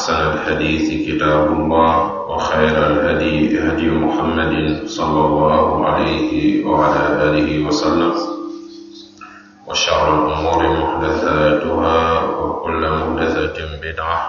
[0.00, 8.14] أحسن الحديث كتاب الله وخير الهدي هدي محمد صلى الله عليه وعلى آله وسلم.
[9.68, 14.20] وشر الأمور محدثاتها وكل محدثة بدعة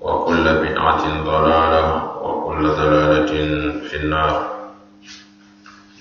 [0.00, 1.86] وكل بدعة ضلالة
[2.22, 3.32] وكل ضلالة
[3.88, 4.34] في النار.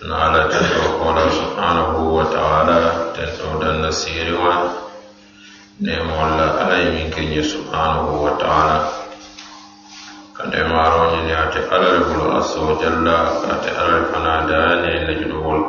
[0.10, 2.80] نعلى تدعو سبحانه وتعالى
[3.18, 4.38] تنتود النسير
[5.80, 8.78] nemolla ala ye min keñe subhanahu wa taala.
[10.36, 13.18] Kande maroñe ni ate alal le bulu azza wa jalla
[13.54, 15.60] ate alal fana dayane la junubol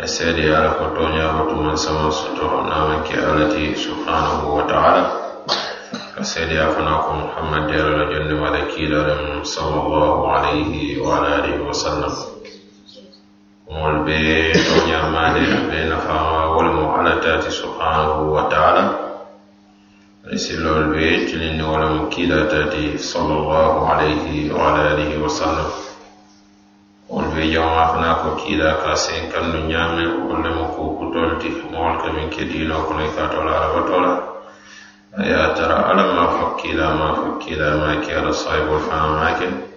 [0.00, 5.02] ɓe seede ala ko toñagotuman sama soto namanke alati subhanahu wa taala.
[6.16, 11.44] Ka seede seediya fana ko muhammad yala la jonde wala kiilalem sallallahu alayhi wa ala
[11.44, 12.29] alihi wa sallam.
[13.72, 14.18] mol be
[14.66, 18.82] ɗo ñammade ɓe nafawawol mo ala tati subhanahu wa taala.
[20.26, 25.70] Ay sillol be cilindiwol wolemo kiila tati sallllahu alayhi wa ala alihi wa sallam.
[27.08, 31.48] Wol be jama fana ko kiila ka sen kandu ñame wollemo ko kutolti.
[31.70, 34.12] Mowol kamin kedino kono ka tola arabatola
[35.18, 39.69] aya tara alama fakkila ma ke ala sahibol fana make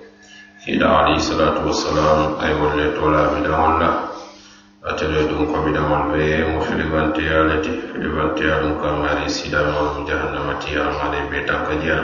[0.66, 3.89] hila alayhi salatu wassalam ay wolle tola midaŋol la
[4.89, 6.23] atele ɗum ko midaŋol ɓe
[6.55, 12.00] mo filibanteya le ti filibanteya ɗum ka mari sidamol jahannamatiya mari be tanka jeya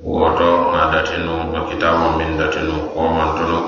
[0.00, 3.58] woto ŋa datinu no kitabo min datinu komantono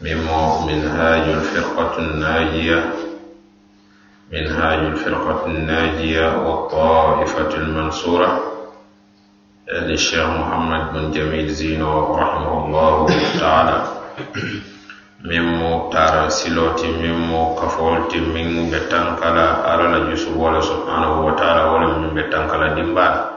[0.00, 2.78] min mo minhajul firqatu najiya
[4.32, 8.59] minhajul firqatu najiya wa taifatu lmansura
[9.73, 13.07] للشيخ محمد بن جميل زينو رحمه الله
[13.39, 13.77] تعالى
[15.25, 22.67] ممو تارا سلوتي ممو كفولتي من بتنكلا على الجسو ولا سبحانه وتعالى ولا من بتنكلا
[22.77, 23.35] دمبال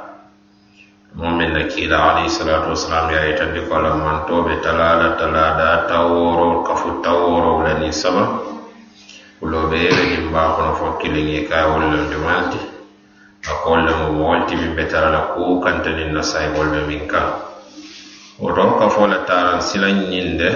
[1.18, 7.00] momin na kila alayhi salatu wasalam ya itandi kola man tobe talala talada taworo kafu
[7.02, 8.38] taworo lani saba
[9.40, 12.71] kulo be yele dimba kono fo kilingi kay wolle
[13.51, 17.27] akol le mo wolti min be tara la ko kanta na sayibol be min kan
[18.39, 20.49] woto ka fo la taran silan ñin de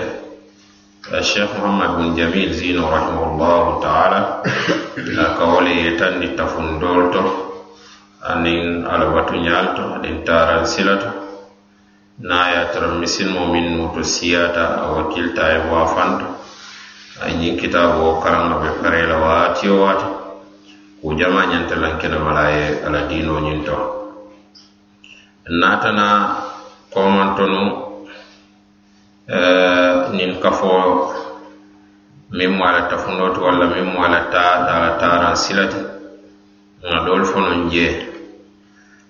[1.21, 4.19] cheikh mohammad bin jamil zino rahimahullahu taala
[5.17, 7.21] la ka wole yetandi tafundol to
[8.31, 11.09] anin alabatu ñal to anin taran sila to
[12.19, 16.25] na ye tara misilmo min nuto siyata a wakilta a wafanto.
[17.21, 20.16] A ñin kitabo karanga be parela waati o waati.
[21.01, 23.77] Ku jama ñanta lankene mala ye ala diino ñin to
[25.59, 26.07] naatana
[26.93, 27.61] komantonu
[30.17, 30.71] nin kafo
[32.31, 35.81] min mo ala tafunoti walla min mo ala ta ala taran silati.
[36.83, 37.87] Nga doolu fonon je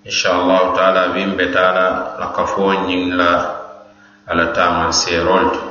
[0.08, 3.32] inchallahu taala min be taa la kafo ñin la
[4.28, 5.67] ala taman seerol to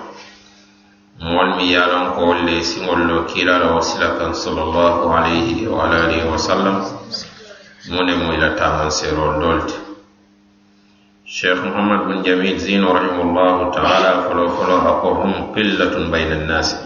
[1.20, 5.88] moolu mi yalon ko wolu le siŋolu lo kiilala wo sila kan sallallahu alayhi wa
[5.88, 6.76] alihi wa sallam.
[7.88, 9.50] Mu mo ila taman la taamaŋ seeroolu
[11.26, 16.76] cheikh muhammad bin jamil zino rahimahullahu taala folo folo ako hum qillatun bayna annasi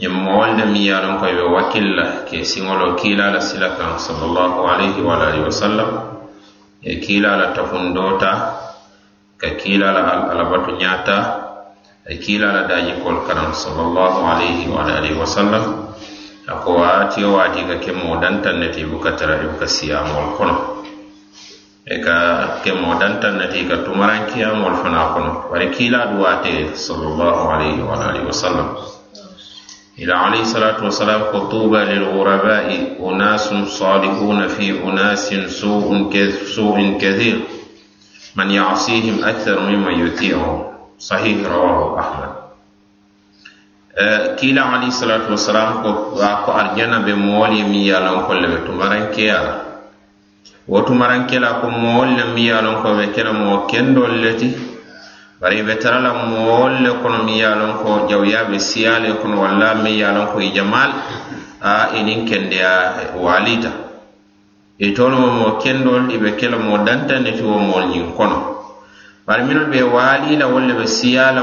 [0.00, 3.68] ñiŋ moolu le miŋ ye a ko i be wakkilla ke siŋolo kiila la sila
[3.78, 5.90] kan sallallahu alayhi wa alihi wa sallam.
[6.82, 8.16] E kiila la tafundoo
[9.40, 11.16] ka kiila la alabatu ñaata
[12.10, 12.18] ay
[12.66, 15.94] daji kol karam sallallahu alayhi wa alihi wa sallam
[16.50, 20.82] ako waati o waati ka kemoo dantan neti buka tara ibuka siyamol kono
[21.86, 26.74] e ka kemo dan kemoo dantan neti ka tumarankiyamol fana kono bari kila du waate
[26.74, 28.68] sallallahu alayhi wa alihi wa sallam
[30.02, 36.10] ila alaihi salatu wa salam ko tuba lil للغرباء unasun salihun fi unasin su'un
[36.98, 37.38] kathir
[38.34, 40.69] man يعصيهم akthar mimma يطيعهم
[41.00, 42.30] sahih rawahu ahmad.
[43.96, 47.96] Eh, Kila alayhi salatu wasalam ko a ko aljana be moolu ye miŋ ye
[48.28, 49.38] ko le be tumarankeya
[50.68, 54.48] wo tumaranke la ko moolu le mi yalon ko be kela mo moo leti
[55.40, 59.74] bari be tarala la le kono mi yalon ko jawuya be siya le kono walla
[59.74, 60.90] mi yalon ko i jamaal
[61.60, 62.28] a i niŋ
[63.16, 63.70] walita.
[64.78, 68.12] E itolu mo moo ibe kela mo ke la moo dantandi ti wo moolu ñiŋ
[68.16, 68.59] kono.
[69.30, 71.42] bari minol be waali wolle wolu le be siya la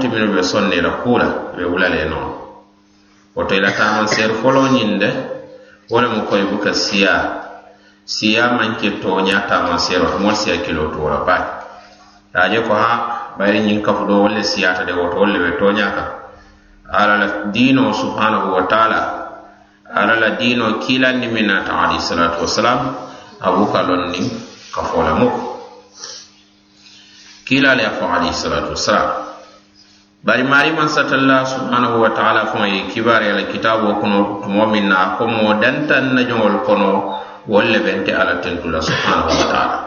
[0.00, 2.04] ti minol be sonne la kuu la be wula le
[3.34, 5.08] woto i la taamanseeri foloo ñiŋ de
[5.88, 6.08] wo le
[6.52, 7.42] buka siya.
[8.04, 11.54] Siya manke ke tooña taamanseero to mol siya kilo tuwo la baake
[12.34, 12.90] daa ko ha
[13.38, 16.08] bayri ñin kafu doo wolle siyata de woto wolle be tooña kaŋ
[16.90, 19.00] ala la diinoo subhanahu wa taala
[19.86, 22.80] ala la diinoo kiilandi min naata alayhi salatu wasalam
[23.40, 24.26] abuka lon loŋ niŋ
[24.74, 25.12] kafoo la
[27.44, 29.32] kila a fo alayhi salatu wassalam
[30.22, 34.86] bari mari man satalla subhanahu wa taala fo ye kibaari ala kitaabo kono tumo min
[34.86, 37.18] na ko mo dantan na jongol kono
[37.50, 39.78] wolle bente ala tentula subhanahu wa taala.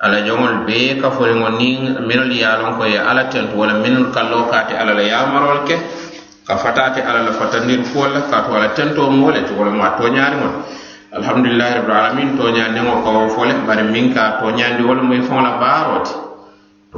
[0.00, 4.08] Ala jongol be ka fo minol ni minol yalon ko ye ala tentu wala minol
[4.08, 5.76] kallo kaate ala la yamarol ke
[6.48, 9.88] ka fatati ala la fatandir kuwol ka to ala tento mole to wala walla ma
[10.00, 10.56] toñaariŋo le
[11.12, 15.52] alhamdulillahi rabbil alamin toñandiŋo ko fo le bari min ka toñandi wala moyi faŋo la
[15.60, 16.25] baaroo ti.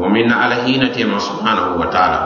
[0.06, 2.20] min na alahinatema subhanahu wa taala.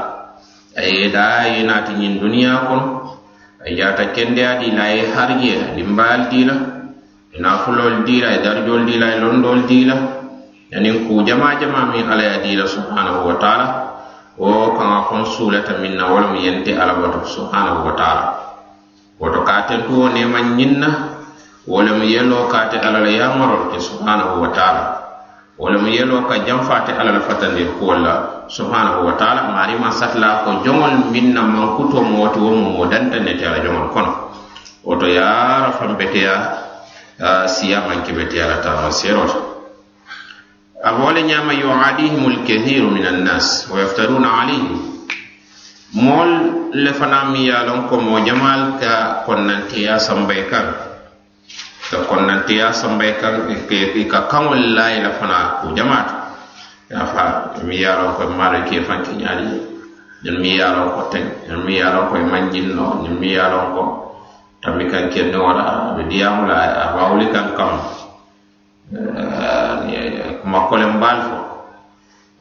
[0.77, 3.17] Aye da naati ñin duniya kono.
[3.65, 6.55] A jata kendeyaɗi la ye harje limbal dila.
[7.33, 9.97] E Ina fulol dila e darjol dila e londol dila.
[10.69, 13.67] Yanin ku jama jama min ala ya dila subhanahu wa taala.
[14.37, 18.25] Wo kaŋa kon suulata min na walamu yente ala bato subhanahu wa taala.
[19.23, 20.89] Woto katen tuwo neman ñinna
[21.67, 25.02] na yelo kate ala la yamarol ke subhanahu wa taala.
[25.63, 28.15] ولم يلو كجنفات على الفتن كولا
[28.51, 34.15] سبحانه وتعالى ماريما ساتلا كو جمل من من كتو موت ومودن نتيا جمل كنا
[34.85, 35.31] وتو يا
[35.67, 36.35] رفم بتيا
[37.47, 39.33] سياما كبتيا لتا سيروت
[40.83, 44.81] أبوال نعم يعاديهم الكثير من الناس ويفترون عليهم
[45.95, 46.31] مول
[46.75, 50.92] لفنام يالون كو مو جمال كا كننتيا سمبيكان
[52.09, 52.73] konna tiya
[53.05, 56.15] e kan e i e ka kaŋol layi la fana ko jamaatu.
[56.93, 59.49] Ya fa mi ye lon ko maaro ke fan kiñaali
[60.25, 62.87] ñun mi ye lon ko teŋ ñun mi ye lon ko i maŋ jinno
[63.21, 63.83] mi ye lon ko
[64.63, 67.03] tambi kaŋ kenni wala be diyaamu la a ba
[67.33, 67.73] kan kam
[68.93, 71.37] eh, eh, kaŋo kuma kolen baal fo.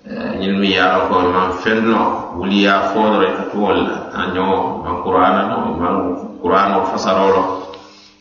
[0.04, 2.01] Eh, ñun mi ye ko man fenno feŋ no
[2.36, 3.01] wuliya fo
[3.39, 5.95] ka tuwol la a ñoo maŋ kurana no man
[6.44, 7.70] maŋ fasarolo.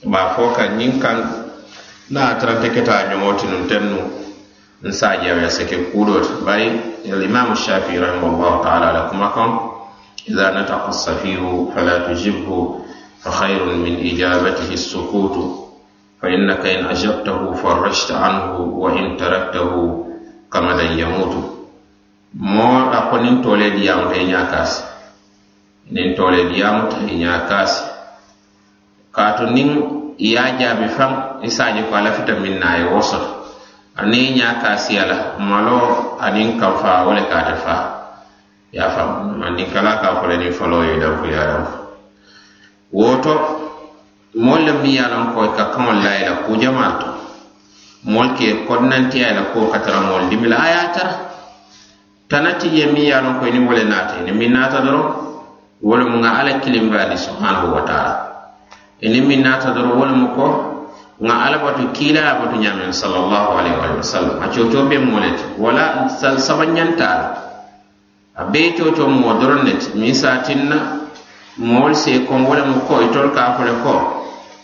[0.05, 1.19] ba fo ka ñiŋ kaŋ
[2.11, 4.01] na a tarata keta a ñoŋo ti nuŋ teŋ nu
[4.83, 6.69] n sa jawe sake kuuloo ti bari
[7.13, 9.51] alimamu shafi rahimahullahu taala la kuma kaŋ
[10.25, 12.81] ida nataka safiru fala tujibhu
[13.21, 15.69] fa khairun min ijabatihi sukutu
[16.21, 20.09] fa innaka in ajabtahu farrajta anhu wa in taraktahu
[20.49, 21.41] kamadan yamutu.
[22.41, 24.81] Moo a ko niŋ toolee diyaamuta e i ñaa kaasi
[25.93, 27.90] niŋ toolee diyaamuta e i ñaa kaasi
[29.21, 29.69] kaatu niŋ
[30.17, 31.13] i ye jaabi faŋ
[31.45, 33.31] i se ko a lafita miŋ na e a ye wo soto
[34.01, 35.17] aniŋ ñaa ka siya la
[35.49, 37.85] maloo aniŋ kanfa wo le ka ate faa
[38.73, 39.09] ye a faŋ
[39.47, 41.77] aniŋ kala ka fo e le niŋ foloo ye danfu ye a danfu
[42.93, 43.35] woto
[44.45, 46.93] moolu le miŋ ye a loŋ ko i ka kaŋolu la ye la kuu jamaa
[47.01, 47.09] to.
[48.13, 51.13] Moolu ke konnantiya ye la kuo ka tara moolu dimi la a ye a tara.
[52.29, 54.37] Tana ti je miŋ ye a loŋ ko i niŋ wo le naata i niŋ
[54.39, 55.07] miŋ naata doroŋ
[55.83, 58.30] wo le mu ŋa alla kilimbaandi subhanahu wa taala.
[59.01, 60.47] E ini min naata doro wol mu ko
[61.21, 64.37] ŋa alla batu kiila a batu ñaamen salallahu alayhi wa sallam.
[64.45, 67.29] A cootoo be moo le ti wala sal sabañantaa la
[68.37, 70.77] a bee cootoo moo doron ne ti miŋ saatin na
[71.57, 73.95] moolu see kon wo le mu e ko itolu ka a fo le ko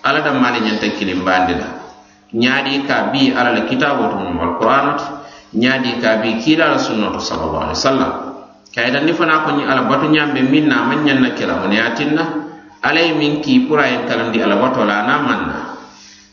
[0.05, 1.69] alla dammaale ñanta kilimbaandi la
[2.33, 5.05] ñaadi ka bii alla la kitaabo to mum alqur'ano ti
[5.61, 8.13] ñaadi ka bii kiila la sunno to salallahu alayhi wa sallam.
[8.77, 12.13] Kayitandi fanaa ko ñiŋ ala batu ñaam min na a maŋ ñaŋ na kela muneyatin
[12.13, 12.46] na
[12.87, 15.57] Alay ye min k'i pura yen kalandi alabatɔ la a n'a man na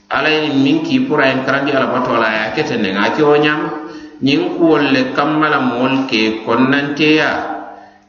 [0.09, 3.31] ala ye min k'i pura yen kalandi alabatɔ la a y'a kɛ ten nɛŋa o
[3.31, 3.69] oh, ɲama
[4.21, 7.29] ñiŋ kuwolu le kamma la moolu ke konnanteya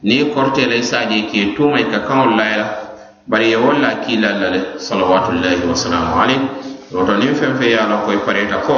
[0.03, 2.67] niŋ korte la i ke tuuma i ka kaŋolu layi la
[3.27, 6.41] bari ye wolu la kiila la le, salawatullahi wasalamu aleyk
[6.93, 8.77] woto niŋ feŋ feŋ ye a la koyi pareta ko.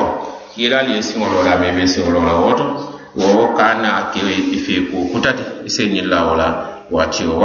[0.55, 2.65] Kiilaalu ye siŋolo la me be siŋolo la woto
[3.15, 3.75] wo ka
[4.13, 4.19] ke
[4.55, 6.47] i fee ko kutati i se ñiŋ la wo la
[6.89, 7.35] waati wo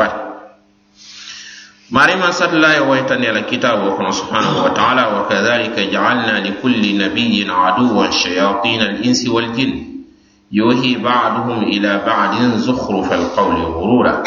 [1.90, 9.28] مريم صلى الله ويتن على كتابه سبحانه وتعالى وكذلك جعلنا لكل نبي عدوا شياطين الإنس
[9.28, 9.92] والجن
[10.52, 14.22] يوهي بعضهم إلى بعض زخرف القول غرورا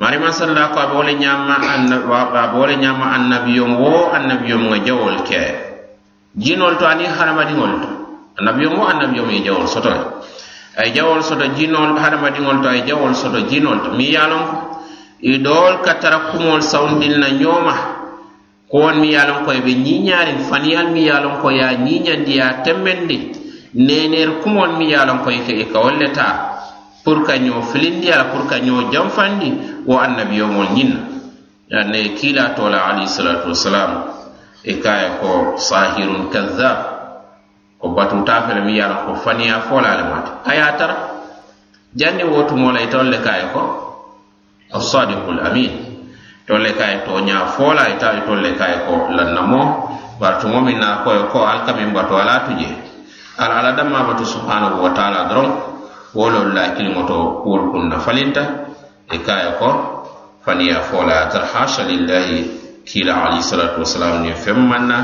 [0.00, 1.98] مريم صلى الله عليه وسلم
[2.32, 5.54] بابول نعم النبي و النبي يوم جول كي
[6.38, 7.80] جين والتعني حرم دين هرمدينول
[8.40, 10.10] النبي يوم النبي يوم جول سطر
[10.80, 14.63] أي جول سطر جين والحرم دين هرمدينول أي جول سطر جين ولتو مي ميالون
[15.24, 17.74] i dool ka tara kumol sawundin na ñooma.
[18.70, 21.72] Kowon mi ye a lonko ye be ñiiñaarin faniyal mi ye a lonko ye a
[21.76, 23.18] ñiiñandi ye a temmendi
[23.74, 26.58] neneer kumol mi ye a lonko ye ke i ka wol le taa
[27.04, 29.52] pour ka ñoo filindi ala pour ka ñoo janfandi
[29.86, 30.90] wo annabiyomol ñiŋ
[31.70, 33.92] na anna ye kiila to la alayhisalatu wasalam
[34.64, 36.78] i e ka ko sahirun kazab
[37.78, 40.96] ko batuta fele mi ye a lonko faniya fo le mata a ye a tara.
[41.94, 43.83] Janni wo tumo la itol e le ka ko
[44.74, 45.72] asadikul amin.
[46.46, 49.62] Tolle ka to toña fola e ita tolle ka ko lannamo
[50.20, 52.68] bari tumo min na koye ko alkamin bato ala tuje.
[53.38, 55.50] Ala ala damma batu subhanahu wa taala doron
[56.14, 58.42] wolol la kiliŋo to kuwol kunna falinta
[59.10, 59.68] e ka ko
[60.44, 62.38] faniya fola tar hasha lillahi
[62.84, 64.98] kila alayhi salatu wasalam ni femmanna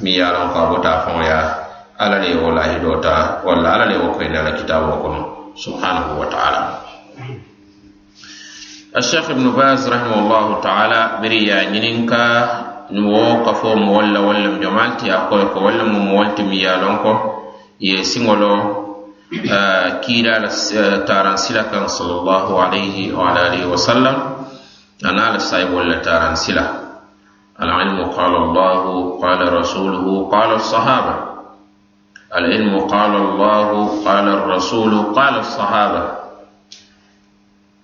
[0.00, 1.40] mi yaron ko a bota faŋoya
[1.98, 5.20] ala le wala hidota wala ala le wo koyinda la kitabo kono
[5.58, 6.60] subhanahu wa taala.
[8.96, 12.24] الشيخ ابن باز رحمه الله تعالى بريا نينكا
[12.90, 17.14] نوقا فو مولا ولا جمالتي اقولك ولا مولتي ميالونكو
[17.80, 18.86] يا سيمولو
[19.52, 24.16] آه، كيرا آه، تارانسيلا كان صلى الله عليه وعلى آله وسلم.
[25.04, 26.66] أنا لسايب ولا تارانسيلا.
[27.62, 28.82] العلم قال الله
[29.22, 31.14] قال رسوله قال الصحابة.
[32.36, 33.68] العلم قال الله
[34.04, 36.02] قال الرسول قال الصحابة.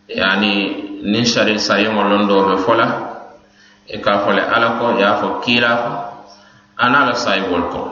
[0.09, 2.87] يعني niŋ sari sayiŋo londoo be fo la
[3.87, 5.91] i e ka fo le alla ko ye a fo kiila ko
[6.83, 7.83] aniŋ la sayibolu ko.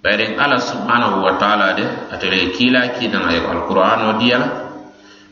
[0.00, 4.48] Bari alla subhanahu wa taala de ate le ye kiila kiidana ye alkur'ano diya la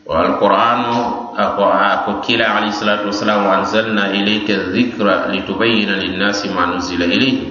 [0.05, 6.65] wo alkur'ano a ko a ko kiila alayhisalatu wasalamu anzalna ilayka dhikra litubayina linnasi ma
[6.65, 7.49] nuzila ilayhim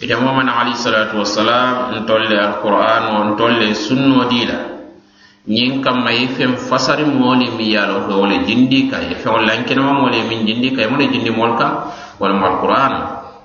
[0.00, 4.75] ite momana alayhisalatu wasalam ntolle alkur'ano ntolle sunno dii la
[5.48, 9.14] ñiŋ kamma ye feŋ fasari moolu miŋ ye a loŋ wo le jindi ka ye.
[9.14, 10.88] Feŋo lankinama moolu ye miŋ jindi ka ye.
[10.88, 11.72] Mu ne jindi moolu kaŋ
[12.18, 13.00] walamu alqur'ana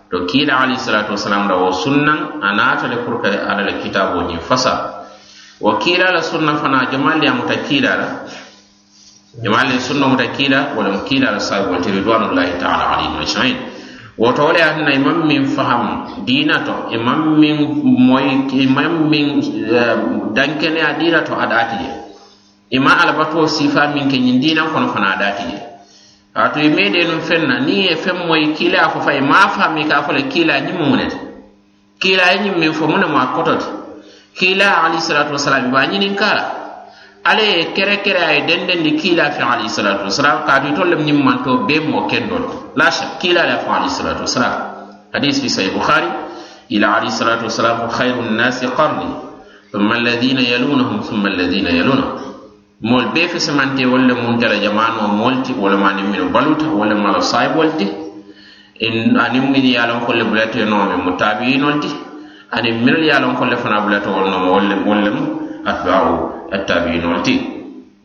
[0.10, 3.78] to kiila alayhi salatu wasalam la wo sunnaŋ a naata le pour que alla le
[3.82, 5.06] kitabo ñiŋ fasa.
[5.62, 8.08] Wo kiila la sunna fana jamaalu ye muta kiila la.
[9.44, 13.71] Jamaalu le sunna muta kiila walamu kiila la saabi wonti ridwanullahi taala alayhim ajmain
[14.18, 19.40] woto wo le ye imam min faham maŋ diina to imam min moy imam min
[19.40, 21.90] eh, maŋ miŋ dankeneya diina to a je.
[22.72, 25.58] Ima maŋ sifa min ke ñiŋ diinaŋ kono fana a je.
[26.34, 28.18] Kaatu i mee dee nuŋ feŋ na niŋ ye feŋ
[28.94, 29.22] fo fa i
[29.56, 31.18] fami ka a fo le kiilaa ñiŋ mu ne ti
[32.02, 33.68] kiilaa fo mu ne mu a koto ti
[34.38, 36.61] kiilaa alayhisalatu wasalam ba be kala.
[37.24, 41.24] ala ye kere kere a ye dendendi kiila fɛn alayhisalatu wasalam kaatu itol lem ñiŋ
[41.24, 44.54] manto bee kendo la la shak kiila la fɛn alayhisalatu wasalam
[45.14, 46.08] hadis fi sahih bukhari
[46.70, 49.06] ila alayhisalatu wasalam khayru nnasi qarni
[49.72, 52.18] thumma alladhina yalunahum thumma alladhina yalunahum
[52.82, 56.66] moolu bee fesemante wolu le mun tara jamano moolu ti wo le maaniŋ minu baluta
[56.66, 57.86] wo mala saayibolu ti
[58.82, 61.90] aniŋ minnu ye bulate loŋ mo le bulatee noo me mu ti
[62.50, 63.14] aniŋ minnu ye
[63.62, 66.14] fana bulate wol nooma wolu le mu atba'u
[66.56, 67.36] attabi'inol ti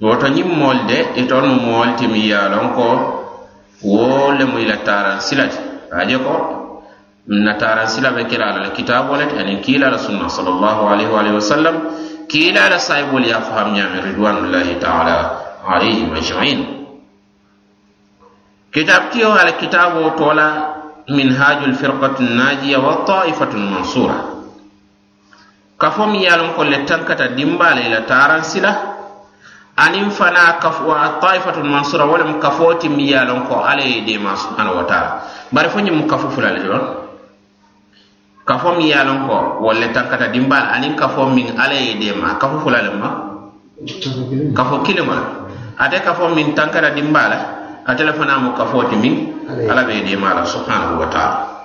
[0.01, 2.87] woto ñiŋ moolu de e itonu moolu ti miŋ ye a loŋ ko
[3.83, 5.59] wo lemu i la taaraŋ sila ti
[6.01, 6.35] aje ko
[7.45, 10.83] na taaraŋ sila be kira a la kitaabo le ti aniŋ kiila la sunna salallahu
[10.93, 11.77] alayhi wa alihi wa sallam
[12.29, 15.17] kiila la sahibolu ye a faham ñaami ridwanullahi taala
[15.65, 16.61] alayhim ajmain
[18.75, 20.47] kitab kiyo ala kitaabo tola
[21.09, 24.36] minhaju lfirqatu najiya wa taifatu lmansura
[25.79, 28.97] kafo mi ye a loŋ ko le tankata dimbaala ila taran sila.
[29.77, 30.89] Aniŋ fana kafo
[31.21, 34.77] taifatul mansura wo lemu kafo ti mi ye a loŋ ko alla ye deema subhanahu
[34.81, 35.11] wa taala
[35.53, 36.85] bari fo ñiŋ mu kafu fula le doon
[38.49, 42.01] kafo mi ye a loŋ ko wolu le tankata dimbaala aniŋ kafo miŋ alla ye
[42.01, 43.09] deema kafu fula le ma?
[44.57, 45.29] Kafo kilima la
[45.85, 47.39] ate kafo miŋ tankata dimbaala
[47.85, 49.15] ate le fana mu kafo ti miŋ
[49.69, 51.56] alla be deema la subhanahu wa taala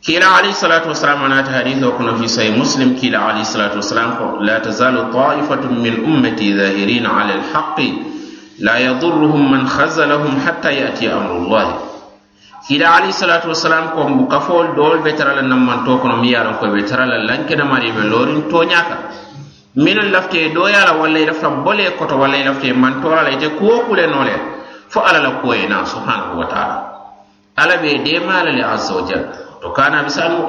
[0.00, 2.96] kila alayhi salatu wasalam anata hadith o kono fi sahih muslim.
[2.96, 7.88] Kila alayhi salatu wasalam ko la tazalu ta'ifatun min ummati dhahirina ala alhaqi
[8.64, 11.90] la yadurruhum man khazalahum hatta yati amrullah
[12.68, 16.68] kila alayhi salatu wasalam ko mbu kafol dol be tarala nammanto kono mi yaron ko
[16.72, 18.96] be tarala lankena mari be lorin toñaka.
[19.76, 23.30] Minnu lafte e doyala walla i lafta bole e koto walla i lafte mantora la
[23.30, 24.32] ite kuwo kule nole
[24.88, 26.78] fo ala la kuwoyena subhanahu wa taala.
[27.56, 29.49] Ala be demala le azza wa jalla.
[29.60, 30.40] To kana misalu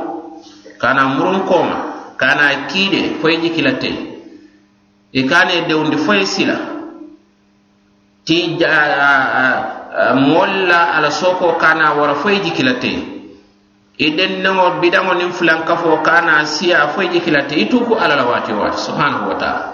[0.80, 1.78] kana murun koma
[2.18, 3.92] kana kiide foye jikilate
[5.14, 6.58] e kane dewndi foye sila.
[8.26, 8.58] Ti
[10.16, 12.94] molla ala soko kana wara foye jikilate
[13.98, 18.78] e dennego bidaŋo nin fulankafo kana siya foye jikilate i tuku ala la wati wati
[18.78, 19.66] subhanahu wa taala.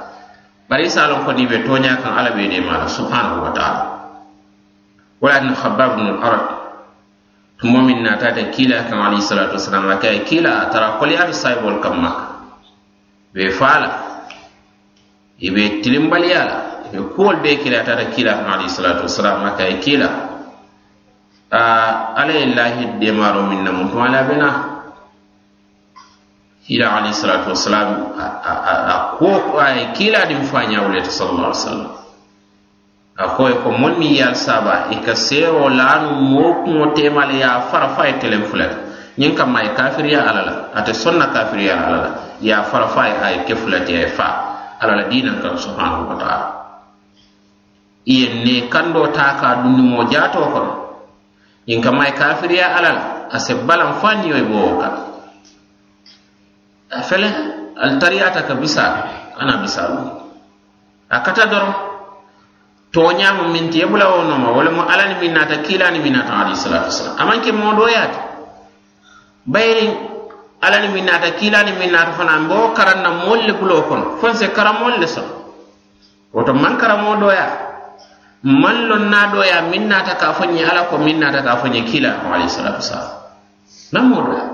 [0.67, 3.83] Bari salon ko ni be toña kan ala be de mala subhanahu wa taala.
[5.21, 6.07] Wala ni khabbab ibn
[7.63, 11.33] mɔmin na ta naatata kila kan alayhi salatu wasalam a kai kila a tara koliyaalu
[11.33, 12.25] sayibol kam maka
[13.33, 13.89] be fala
[15.41, 16.57] i be tilimbaliya la
[16.91, 20.07] be kuwol be kila ta tata kila kan alayhi salatu wasalam a kai kila
[21.51, 21.61] a
[22.15, 24.49] ala ye lahi demaaro min na mutum ala bena
[26.67, 31.91] kiila ali salatu wasalam a kuwo a ye kiila din faa ñaawulete sallallahu alaihi wasallam
[33.17, 37.33] a koye ko mon mi ye ali saaba i ka seero laanu moo kuŋo teemale
[37.41, 38.77] ye a fara fa ye telen fula ti
[39.17, 42.09] ñiŋ kamma ye kafiriya ala la ate sonna kafiriya ala la
[42.41, 44.35] ye a fara fa ye a ye ke fulati a ye e faa.
[44.77, 46.47] Ala la diinaŋ kaŋ subhanahu wa taala.
[48.05, 50.73] I ye ne kandoo taa ka dundimoo jaatoo kono
[51.67, 54.93] ñiŋ kamma ye kafiriya ala la a se balaŋ fa niyo ye bo wo kaŋ
[56.93, 57.27] a fele
[57.81, 58.93] al tariyata ka bisaa
[59.41, 59.89] ana bisaa
[61.09, 61.96] a kata doroŋ
[62.97, 66.57] toñamu min tiye bula wo noma wala mu alani min nata kilani min nata alayhi
[66.57, 68.19] salatu wasalam amanke ke
[69.45, 69.85] bayri
[70.65, 75.05] alani min nata kilani min nata fana mbo karanna molle bulo kono fon se karamolle
[75.05, 75.29] sono
[76.33, 77.45] woto man karamo doya
[78.41, 82.09] man lon lonna doya min nata ka fonye ala ko min nata ka fonye kila
[82.25, 83.13] ko alayhi salatu wasalam
[83.93, 84.45] nan moodoya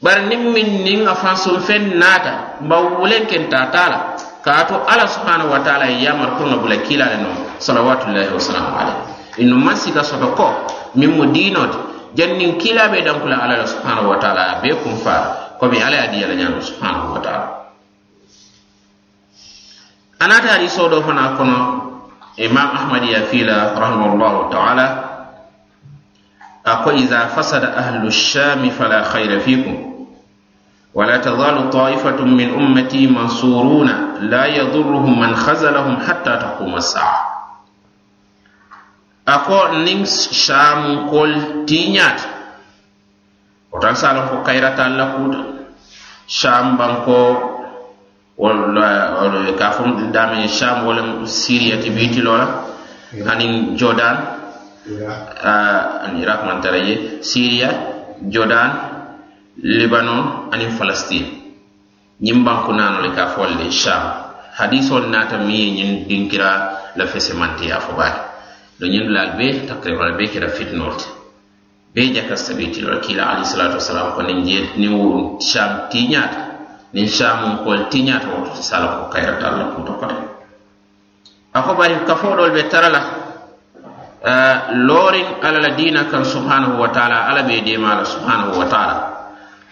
[0.00, 5.52] bari nin min nin a fansun fen nata mbawulen ken tatala ka to ala subhanahu
[5.52, 9.02] wa taala yamar kurna bula kiilale le salawatullahi wasalamu alayhi
[9.42, 10.46] innu man sika soto ko
[10.94, 11.78] min mo diinote
[12.14, 16.08] jannin kiilaɓe dankula ala la subhanahu wa taala a be kum faara komi ala ye
[16.18, 17.46] diyala ñaano subhanahu wa taala
[20.20, 21.58] anata hadiso ɗo fana kono
[22.36, 24.86] imam ahmad ya fiila rahimahullahu taala
[26.64, 29.88] ako ida fasada ahlu lshami fala khayra fikum
[30.94, 33.88] ولا تزال طائفة من أمتي منصورون
[34.20, 37.27] لا يضرهم من خزلهم حتى تقوم الساعة
[39.28, 40.08] a ko niŋ
[40.44, 41.30] saamunkol
[41.68, 42.24] tiiñaata
[43.72, 45.40] wotan se a loŋ ko kayirataŋ la kuuta
[46.40, 47.18] saambanko
[49.60, 49.82] ka fo
[50.14, 52.46] daamiŋ saam wo lem siriya ti biitiloo la
[53.32, 54.16] aniŋ jodan
[55.44, 57.68] ah, ani irak mantara ye siriya
[58.32, 58.70] jodan
[59.60, 61.28] libanon aniŋ falastine
[62.24, 64.04] ñiŋ banku naano le ka fo le saam
[64.58, 66.50] hadisol naata miŋ ye ñiŋ dinkira
[66.96, 68.27] la fesemantiya fo baake
[68.80, 71.06] ɗo ñandulal be takrewal be keta fitnolti
[71.94, 76.48] be jaka sabitilol kiila alayhisalatu wasalam ko nin je nin wuru sham tiñaata.
[76.92, 80.16] Nin shamun kol tiñaata wototo sala ko kayrata alla kuto kote
[81.52, 83.00] a ko bari kafoɗol ɓe tara la
[84.72, 88.96] loorin ala la diina kan subhanahu wa taala ala ɓe demala subhanahu wa taala.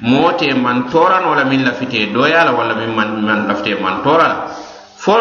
[0.01, 4.37] Moote man torano la min lafite doya walla min man lafite man tora la
[4.97, 5.17] fo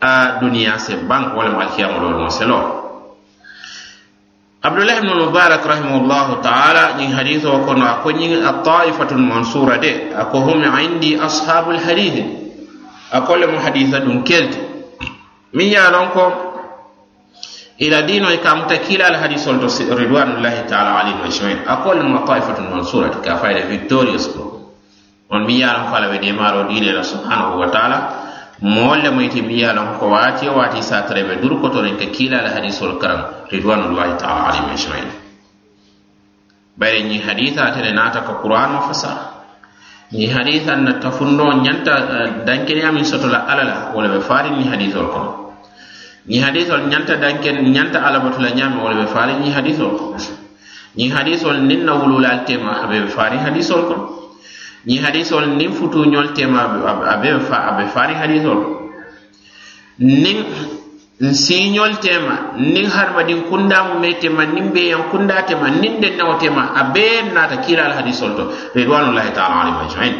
[0.00, 2.83] a duniya se bank walema alkiyamolol mo seloo.
[4.64, 10.40] abdullah ibn mubarak rahimahullahu ta'ala ñin hadith o kono ako ñin at-ta'ifatul mansura de ako
[10.40, 12.24] hum indi ashabul hadith
[13.12, 14.56] ako le mo haditha dun kelti
[15.52, 16.24] min ya lon ko
[17.76, 21.60] ila dino e kam ta kila al hadith on to ridwanullahi ta'ala alayhi wa sallam
[21.68, 24.72] ako le mo ta'ifatul mansura ka faida victorious ko
[25.28, 28.23] on mi ya lon fala be de maro dine la subhanahu wa ta'ala
[28.62, 32.10] moolu le muyti mi ye a lon ko waati waati sa terebe duru kotonen ke
[32.10, 35.08] kiila la hadisol karam ridwanullahi taala alayhim ajmain
[36.78, 39.42] bayre ñiŋ hadisa atene naata ka qur'ano fasa
[40.12, 44.50] ñiŋ hadisa na tafundo ñanta dankeneya min soto la alla la wo le be faari
[44.50, 45.54] ñiŋ hadisol kono
[46.30, 49.90] ñiŋ hadisol ñanta danken ñanta alla batu la ñaame wo le be faari ñiŋ hadisol
[49.98, 50.16] kono
[50.96, 54.23] ñiŋ hadisol niŋ na wululaal tema a be be faari hadisol kono
[54.86, 56.60] ñiŋ hadisol niŋ futuñol tema
[57.12, 58.60] a be fa a be faari hadisol
[59.98, 60.38] niŋ
[61.20, 66.82] nsiñol tema niŋ hadamadiŋ kundamu me tema niŋ beyaŋ kunda tema niŋ dennaŋo tema a
[66.94, 68.44] bee naata kiilal hadisol to.
[68.74, 70.14] Ridwanullahi taala alayhim ajmain.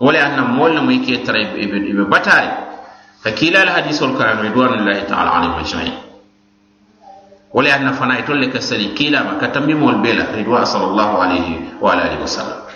[0.00, 2.50] Wala anna moolu lemu i ke tara i be bataari
[3.22, 5.94] ka kiilal hadisol kaŋ ridwanullahi taala alayhim ajmain.
[7.54, 11.54] Wala anna fana itol le ka sali kiilama ka tambimol bee la ridwan sallallahu alayhi
[11.78, 12.69] wa alihi wa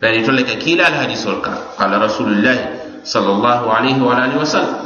[0.00, 4.80] dari to leka kiila al hadisol ka qala rasulullahi sallallahu alayhi wa alihi wa sallam.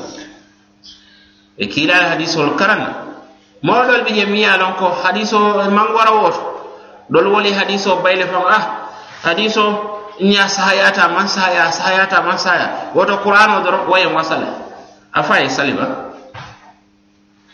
[1.55, 3.05] E kiila al hadisol karanna
[3.63, 5.39] moro ɗol ɓe je miya lon ko hadiso
[5.71, 6.43] mangwara woto
[7.11, 8.91] ɗol woli hadiso bayle fam ah
[9.23, 12.91] hadiso ña sahayata man sahaya sahayata man sahaya.
[12.95, 14.47] Woto qur'an o doron wayen wasala
[15.15, 16.15] a faye saliba.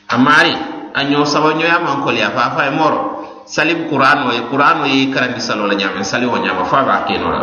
[0.09, 0.55] Amma ari
[0.95, 3.20] a ñoo sawa ñoyamankolia fa a faye moro
[3.51, 7.41] salim qur'ano ye qur'ano ye karandi salo la ñamen saliwo ñama fa ba keno la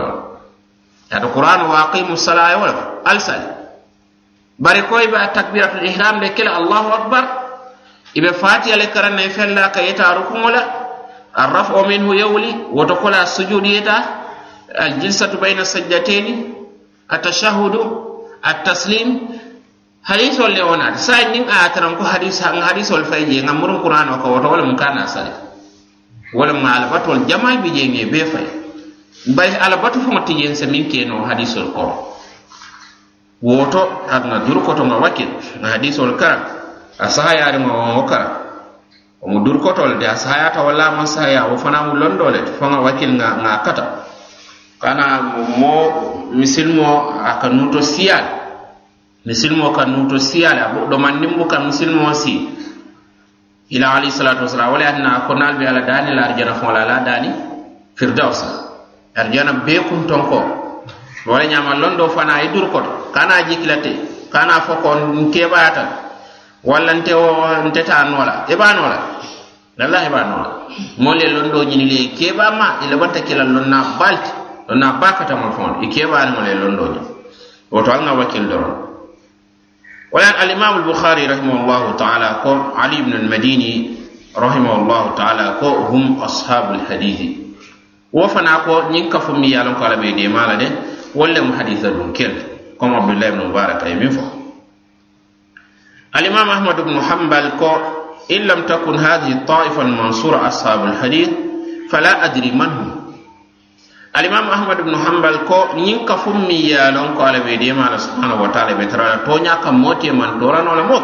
[1.12, 3.48] yato qur'ano wa aqimu sala ye wala al sali.
[4.58, 7.24] Bari ko ba takbiratul ihram de kele allahu akbar
[8.16, 10.64] ibe fatiha le karanna e fella ka yeta rukuŋo la
[11.36, 13.96] arrafo minhu yewli woto kola sujudi yeta
[14.80, 16.56] aljilsatu bayna sajdateni
[17.12, 17.82] atashahudu
[18.42, 19.28] attaslim
[20.08, 24.24] hadisol le wonata sa nin a taran ko hadis hadisol fay je ngam murun qur'ano
[24.24, 25.47] ko woto wala mum kana sali.
[26.38, 28.48] walma alabatol jamal bi jeŋe be fay.
[29.36, 31.96] Bay alabatu faŋo ti yense miŋ keno hadisol kono
[33.42, 35.30] woto aŋa durkoto ŋa wakil
[35.62, 36.42] ŋa hadisol kara
[36.98, 38.30] a sahayariŋo wo kara
[39.22, 42.66] omo durkotol de a sahayata walla ma maŋ sahaya wo fanaŋ mu londole le fo
[42.66, 43.86] wakil ŋa ŋa kata.
[44.78, 45.06] Kana
[45.58, 45.74] mo
[46.38, 48.26] misilimo a ka nuto siyal
[49.26, 52.34] misilimo ka nuto siyal a domandiŋ buka misilimo si
[53.70, 57.00] ila alayhi salatu wasalam wala atina ko naal be ala dani la arjana fo la
[57.04, 57.30] dani.
[57.96, 58.40] Firdaus
[59.16, 60.40] arjana be kun tonko.
[61.28, 63.12] Wala nyama londo fana e dur koto.
[63.12, 63.92] Kana jikilate
[64.32, 65.88] kana foko nkebayata
[66.64, 67.28] walla nte o
[67.68, 68.98] nteta nola e ba nola
[69.78, 70.50] lallahi e ba nola
[70.98, 74.32] molle londo ñinile keba ma ila labanta kila lonna balti
[74.68, 75.84] lonna bakata mo fon.
[75.84, 77.00] E keba ni mo le londo ni
[77.72, 78.97] woto anga wakil doron.
[80.12, 83.92] ولا الإمام البخاري رحمه الله تعالى قال علي بن المديني
[84.38, 87.22] رحمه الله تعالى قال هم أصحاب الحديث.
[88.14, 90.70] وفنا قال نينك فمي يالون قال بيدي مالا ده
[91.16, 92.32] ولا محدث الممكن
[92.82, 94.32] كما عبد الله بن مبارك اي فوق
[96.16, 97.82] الإمام أحمد بن حنبل قال
[98.32, 101.30] إن لم تكن هذه الطائفة المنصورة أصحاب الحديث
[101.90, 102.97] فلا أدري من هم.
[104.18, 107.54] alimamu ahmad ibnu hambal ko ñiŋ ka fum miŋ ye a loŋ ko alla be
[107.62, 110.84] deema la subhanahu wa taala be tara la tooña ka moo te man torano la
[110.90, 111.02] moo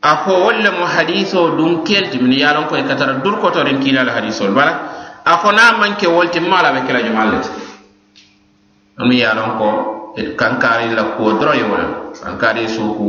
[0.00, 2.86] a ko wolu lemu hadiso dun kel ti min ye a loŋ ko e i
[2.86, 4.72] ka tara durkotoriŋ kiila la hadisol bala.
[5.26, 7.50] A ko naŋ maŋ ke wolu ti maa la be kela jumal le ti
[9.02, 9.68] miŋ ye a loŋ ko
[10.14, 11.86] e kankaari la kuwo doroŋ ye wo le
[12.22, 13.06] kankaari e suuku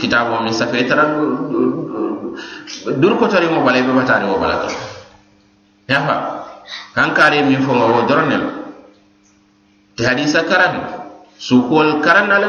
[0.00, 1.04] kitaaboo miŋ safe i tara
[2.96, 4.68] durkotoriŋo bala i be bataariŋo bala to.
[5.88, 6.41] Yafa
[6.94, 8.36] fa kankari min fo ngo doro ne
[9.96, 10.74] te hadisa karan
[11.38, 12.48] su ko karan dala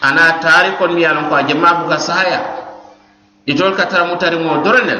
[0.00, 2.40] ana tari kon mi yalon ko jama bu ka saya
[3.46, 4.96] itol ka tara mutari mo doro ne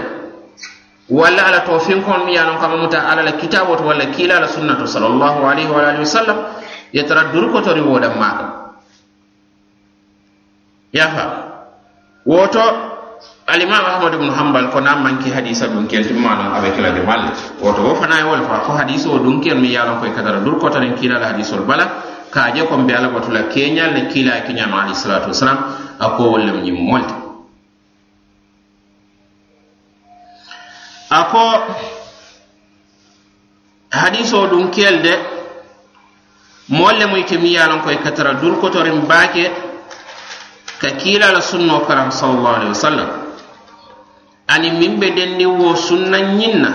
[1.09, 4.41] walla ala to fin kon mi yalon ko muta ala la kitabo to walla kila
[4.41, 6.39] la sunnatu sallallahu alaihi wa alihi wasallam
[6.93, 8.47] yetara durkotori woɗan maɗa
[10.93, 11.25] yafa
[12.27, 12.92] woto
[13.53, 17.29] alimam ahmad ibnu hambal ko nan manki hadisa ɗum kelti malon avec la de walle
[17.61, 20.41] woto wo fana e wol fa ko hadise o ɗum kel mi yalon koye kadara.
[20.41, 21.85] Dur kotanen kiilal hadisol bala
[22.33, 25.59] kaje kon mbi ala batula keñal ne kiila e kiñama alayhi salatu wasalam
[26.01, 27.13] a ko wollem ñim molde.
[31.11, 31.45] A ko
[33.93, 35.15] hadiso ɗum kelde de
[36.71, 39.45] molle muy ke mi ye lon koye katara durkotorin baake
[40.81, 43.22] ka kiilala sunno karam sallallahu alaihi wasallam
[44.52, 46.72] ani min be denni wo sunna ñinna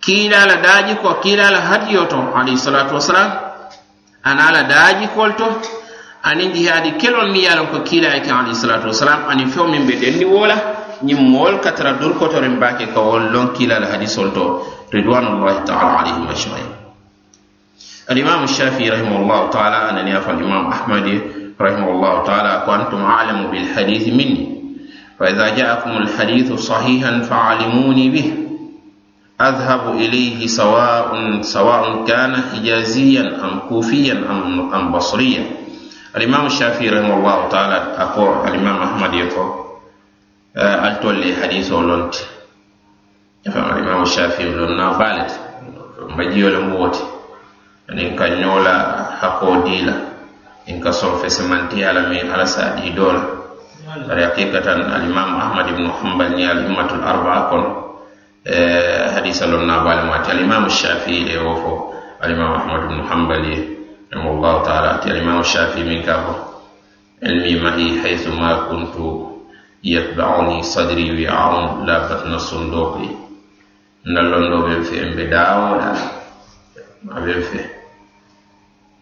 [0.00, 3.30] kiilala daaji ko kiilala hadiyo to alayhi salatu wasalam
[4.24, 5.46] anala daaji kol to
[6.22, 10.24] ani jihaadi kelol miyalon ko kiila ke alayhi salatu wasalam ani few min be denni
[10.24, 10.56] wola
[11.04, 14.44] ñim mool katara durkotorin baake ka won lon kiilala hadisol to
[14.92, 16.68] ridwanullahi taala alayhim ajmain
[18.08, 21.06] الإمام الشافعي رحمه الله تعالى أنني أفعل الإمام أحمد
[21.60, 24.58] رحمه الله تعالى وأنتم أعلم بالحديث مني
[25.19, 28.33] فإذا جاءكم الحديث صحيحا فعلموني به.
[29.41, 35.43] أذهب إليه سواء سواء كان حجازيا أم كوفيا أم أم بصريا.
[36.17, 39.45] الإمام الشافعي رحمه الله تعالى أقول الإمام أحمد يكو
[40.57, 42.15] ألتولي آه، حديثه ولنت.
[43.45, 45.39] يفهم الإمام الشافعي لنا بالت.
[46.09, 47.03] مجيو لموت
[47.89, 49.93] أن كان يولا حقو ديلا
[50.69, 53.42] إن كسر سمنتي على مين على سعدي دولا
[54.07, 57.69] bari haqiqatan alimamu ahmad ibnu hambal ni alimmatul arbaa kono.
[58.45, 58.57] E,
[59.13, 61.73] hadisa lon naabo alimati alimamu shafii e wo fo
[62.23, 63.57] alimamu ahmad ibnu hambal ye
[64.11, 64.89] rahimahullahu taala.
[64.97, 66.33] Ati alimamu shafii min ka fo.
[67.21, 69.05] Ilmi mahi haythu ma kuntu
[69.83, 73.07] yatbauni sadri wiaun la batna sunduqi
[74.09, 75.89] ndallon ɗo ɓen fe en ɓe daawoɗa
[77.17, 77.82] aɓen fe.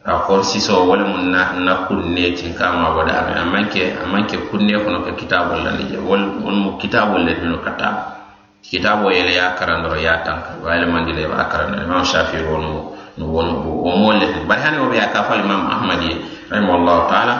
[0.05, 4.73] A kon siso wala mun na na kunne tin kama wada ame amanke amanke kunne
[4.81, 8.17] kono ka kitabol la je wal on mu kitabol le no kata.
[8.61, 10.61] Kitabo yele ya karandoro ya tanka.
[10.63, 11.81] Wala mandi le ba karandoro.
[11.83, 15.65] Imam shafi wonu no wonu o mo le bari hani o be ka fa imam
[15.69, 16.15] ahmadi
[16.49, 17.35] rahimahullah taala.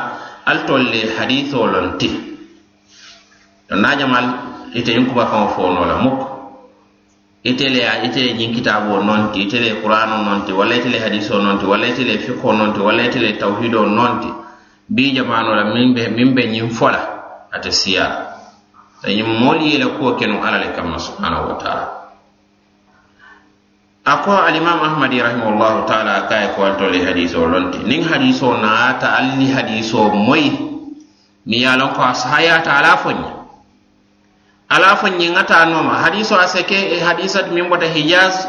[0.46, 2.10] Al tolle haditho lonti.
[3.70, 4.26] Na jamal
[4.74, 5.96] ite yunkuba kan fo no la.
[6.02, 6.31] Mukko
[7.44, 12.54] itele itele jin kitabo nonti itele qur'ano nonti walla itele hadiso nonti walla itele fiqo
[12.54, 14.30] nonti walla itele tawhido nonti.
[14.88, 18.36] Bi jamano la min be min ñin fola ate siya.
[19.02, 21.86] Dañi moli yela ko kenu alale kamma subhanahu wa taala.
[24.06, 27.82] A ko alimam ahmadi rahimahullahu taala kay ko antole hadiso lonti.
[27.82, 30.52] Nin hadiso naata alli hadiso moy
[31.46, 33.41] mi ye lon ko sahaya ta'ala ala foña
[34.72, 36.00] ala fo ñiŋata nooma.
[36.04, 38.48] Hadiso a seke e hadisa min bota hijas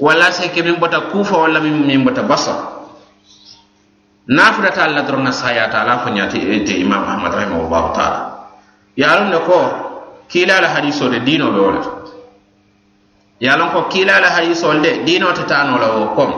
[0.00, 2.56] walla a seke min bota kufa walla min bota basra.
[4.28, 8.20] Na futata alla doroŋ sayata ala fo ñati e, te imam ahmad rahimahullahu taala.
[8.96, 9.56] Ye a loŋ ne ko
[10.28, 11.80] kiila la hadiso de diino be wo le
[13.40, 16.32] ye a loŋ ko kiilala hadisol de diino te taano la wo kom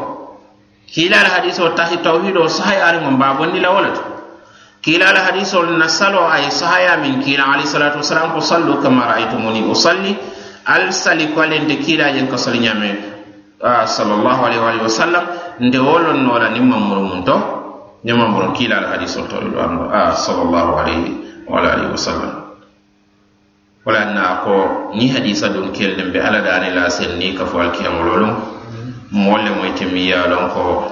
[0.86, 4.11] kiila la tahi tawhido sahay aliŋo mbaa bondi la wo le to.
[4.82, 10.18] kiilala hadisol na salo a sahaya min kiila alayhisalatu wasalam ko sallu kama raaytumuni usalli.
[10.66, 12.98] Al sali ko alente kiila jen ka sali ñame
[13.62, 15.24] sallallahu alayhi wa sallam.
[15.62, 17.36] Nde wolon noola nin mamuru mun to
[18.02, 21.14] ni mamuru kiilala hadisol to ɗo ando a salallahu alayhi
[21.46, 22.32] wala alihi wa sallam.
[23.86, 27.58] Wala na ko ni hadisa don kelden be ala dani la sen ni ka fo
[27.62, 28.34] alkiyamololum
[29.14, 30.90] molle moytemi yalon ko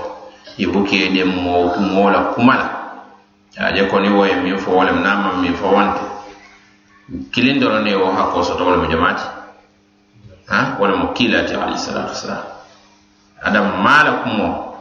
[0.58, 2.79] i buke mo mola kumala.
[3.58, 6.00] aje koni woye min fo wolem nama min fo wonte.
[7.32, 9.24] Kilin doro ne wo hakko soto wolemo jamaati?
[10.48, 10.76] Ha?
[10.78, 12.42] Wolemo kiilati alayhisalatu wasalam
[13.42, 14.76] adam maala kumo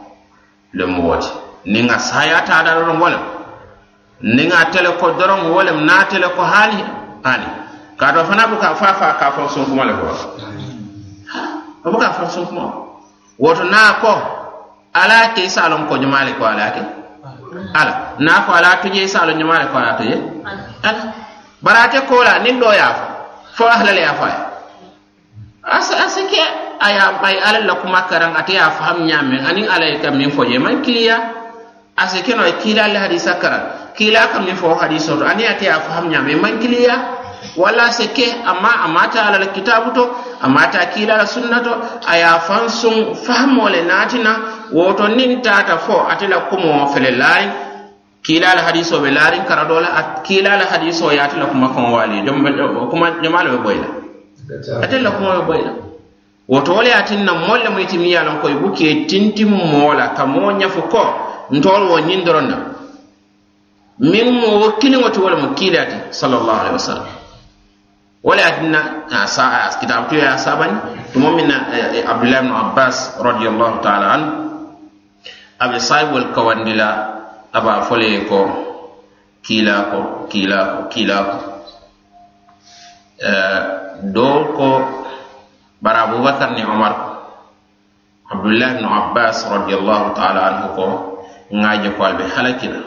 [0.74, 1.30] lemu wote
[1.66, 3.24] niŋ a sayata doroŋ wolem.
[4.22, 6.84] Niŋ a tele ko doroŋ wolem na tele ko haali.
[7.24, 7.46] Ani
[8.00, 10.08] kato fana buka fa ka fo sunkuma le ko
[11.84, 12.64] o buka fo sunkuma
[13.40, 14.14] woto naa ko
[14.94, 16.82] ala ke isa lon ko jumaa le ko ala ke
[17.74, 20.16] ala na ko ala tuje salon jumale ko ala tuje
[20.84, 21.02] ala
[21.62, 22.90] barate ko la nin do ya
[23.56, 24.28] fo ahla le ya fa
[25.64, 26.42] asa asike
[26.80, 30.44] aya bay ala la kuma karan ate ya faham nyame anin ala ka min fo
[30.60, 31.18] man kiliya
[31.98, 35.68] ase keno ay kila le hadisa kara kila kam min fo hadiso to ani ate
[35.68, 37.20] afaham nya me man kiliya
[37.58, 40.04] wala se ke amma amata ala kitabu to
[40.42, 41.72] amata kila la sunnato
[42.08, 47.48] aya fansum fahmo le natina woto nin tata fo atela la kumoo fele lari
[48.22, 51.70] kila al hadiso be lari kara doo la kiila la hadiso ye ate la kuma
[51.70, 52.22] kaŋ waali
[52.90, 53.88] kuma jamaa be boyla.
[54.50, 55.64] Atela ate la kuma be boyi
[56.50, 57.98] woto wo atin na molle mo mu iti
[58.42, 58.54] koy
[58.86, 61.04] ye tintim mola ko i buka ye ka moo ñafu ko
[61.52, 62.58] ntol wo ñiŋ doroŋ na.
[64.00, 67.06] Miŋ mu wo kiliŋo ti wo le mu alaihi wasallam
[68.24, 68.80] wala atinna
[69.28, 70.76] sa'a kitab tu ya saɓani
[71.14, 74.49] tumo min eh, eh, abdullahi ibn abbas radiyallahu ta'ala anhu.
[75.60, 76.90] a be sayiwol kawandi la
[77.52, 78.40] a be a fo le ye ko
[79.44, 80.00] kiila ko
[80.32, 81.38] kiila ko kiila ko
[83.20, 83.60] eh,
[84.16, 84.68] doo ko
[85.84, 87.10] bara abubakar ni umar ko
[88.32, 90.86] abdullah ibnu abbas radiallahu taala anhu ko
[91.52, 92.80] ŋaaje ko ali be halakila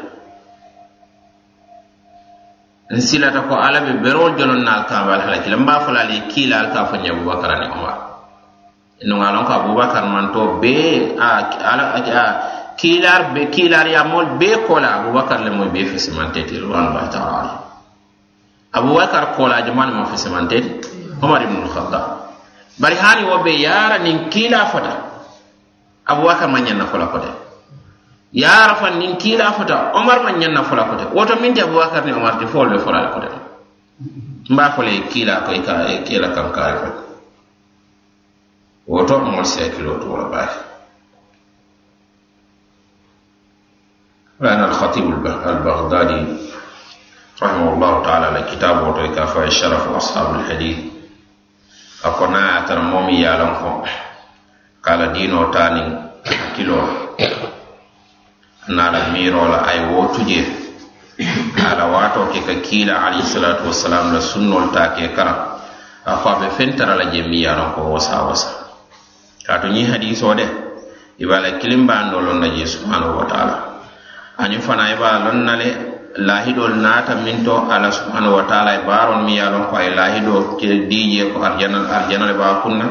[2.93, 5.73] n silata ko ala be berol jolon na al kaŋa be ali halakila n be
[5.77, 7.99] a fo la ali ye kiila al ka fo ñe abubakar ni umar.
[9.03, 12.25] Nuŋa lon ko abubakar manto bee a, a, a
[12.83, 17.57] kiilar be kiilar yamol be kola abubakar le moy be fesimanteti radiyallahu ta'ala anhu.
[18.75, 20.91] Abubakar kola jaman mo fesimanteti
[21.23, 22.35] umar ibn al-khattab
[22.83, 24.95] bari hani wo be yara nin kiila fota.
[26.11, 27.31] Abubakar ma ñanna fola kote
[28.35, 32.11] yara fan nin kiila fota omar ma ñanna fola kote woto min ti abubakar ni
[32.13, 33.31] omar ti fol be folal kote
[34.51, 36.91] mba fole e e e kiila ko ka kiila kan kaare ko.
[38.91, 40.72] Woto mol sekilo to wala baahi
[44.42, 45.06] وأنا الخطيب
[45.46, 46.22] البغدادي
[47.44, 50.78] رحمه الله تعالى لكتاب وتكافى الشرف أصحاب الحديث
[52.06, 53.84] أكونا ترمومي يالنكم
[54.86, 55.86] قال دينو تاني
[56.56, 57.08] كيلو
[58.68, 60.44] naala miirola ay wotuje
[61.64, 65.64] ala wato ke ka kiila alayhisalatu wasalam la sunnol ta ke kara
[66.04, 68.50] a ko aɓe fentara la je miyaron ko wasa wasa
[69.48, 70.46] kato ñi hadiso de
[71.18, 73.56] ibala kilimbando lonna je subhanahu wa taala
[74.43, 78.81] añiŋ fana e i be a lahidol naata min to ala subhanahu wa taala e
[78.85, 82.87] baarol miŋ ye a ko ay lahido dii je ko arijana arijana le kunna.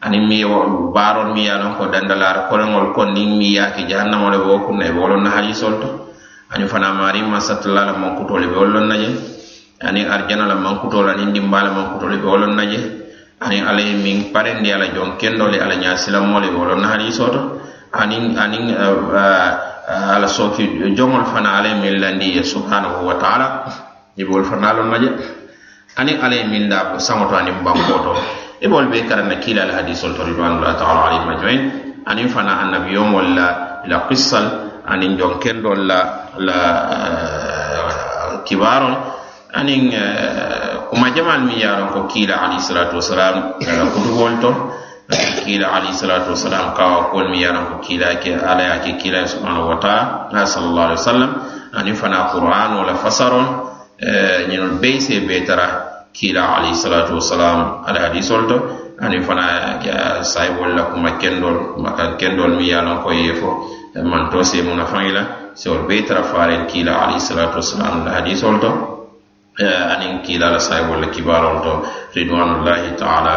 [0.00, 3.84] Ani mi ye mi miŋ ye ko dandalaari kolengol kon nin mi ye a ke
[3.90, 5.88] jahannamo le be kunna e be na hadisol to
[6.54, 9.10] añiŋ fana maariŋ masatala la mankutol i be wolu loŋ na je
[9.84, 12.80] aniŋ arijana la e mankutol aniŋ dimba la mankutol i be wo loŋ na je
[13.44, 17.28] aniŋ alla ye miŋ parendi ala joŋ kendo le alla ñaasilamoo le i na hadisoo
[17.28, 17.40] to
[17.92, 19.52] aniŋ aniŋ uh, eh, uh, eh,
[19.88, 23.64] Eh, ala soki jomol fana ala min landi ye subhanahu wa taala.
[24.20, 25.08] Ibol fana lon maje.
[25.96, 28.12] Ani ala min da ko sangoto ani bankoto
[28.60, 31.60] ibol be karanna kila al hadisol to ridwanullah taala alayhi majmain.
[32.04, 36.00] Ani fana annabiyomol la la qissal ani jonkendol la
[36.36, 36.60] la
[36.92, 38.92] eh, kibarol.
[39.56, 44.50] Ani eh, kuma jamal mi yaron ko kila alayhi salatu wasalam ala kutubol to
[45.44, 49.24] kila alayhi salatu wasalam kawa kuwol mi yaran ko kila ke ala ya ke kila
[49.24, 51.30] subhanahu wa taala sallallahu alaihi wasallam
[51.72, 53.46] ani fana qur'an wala fasaron
[53.96, 58.56] eh, ñinol bey se be tara kiila alayhi salatu wasalam ala hadisol to.
[59.00, 63.64] Ani fana eh, sahibol la kuma kendol maka kendol mi yalan ko ye fo.
[63.96, 68.10] Eh, man to se muna fangila sewol bey tara faren kiila alayhi salatu wasalam ala
[68.20, 68.70] hadisol to.
[69.58, 71.72] Anin kiilala sahibol la kibarol to
[72.14, 73.34] ridwanullahi taala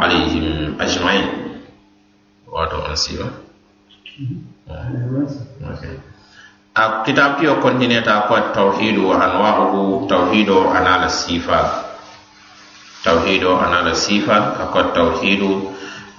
[0.00, 1.26] alayhim ajma'in
[2.48, 3.26] wato an siba
[6.74, 11.84] a kitab kiyo kontineta ko tawhidu wa anwa'uhu tawhidu anala sifa
[13.04, 15.52] tawhidu anala sifa ako tawhidu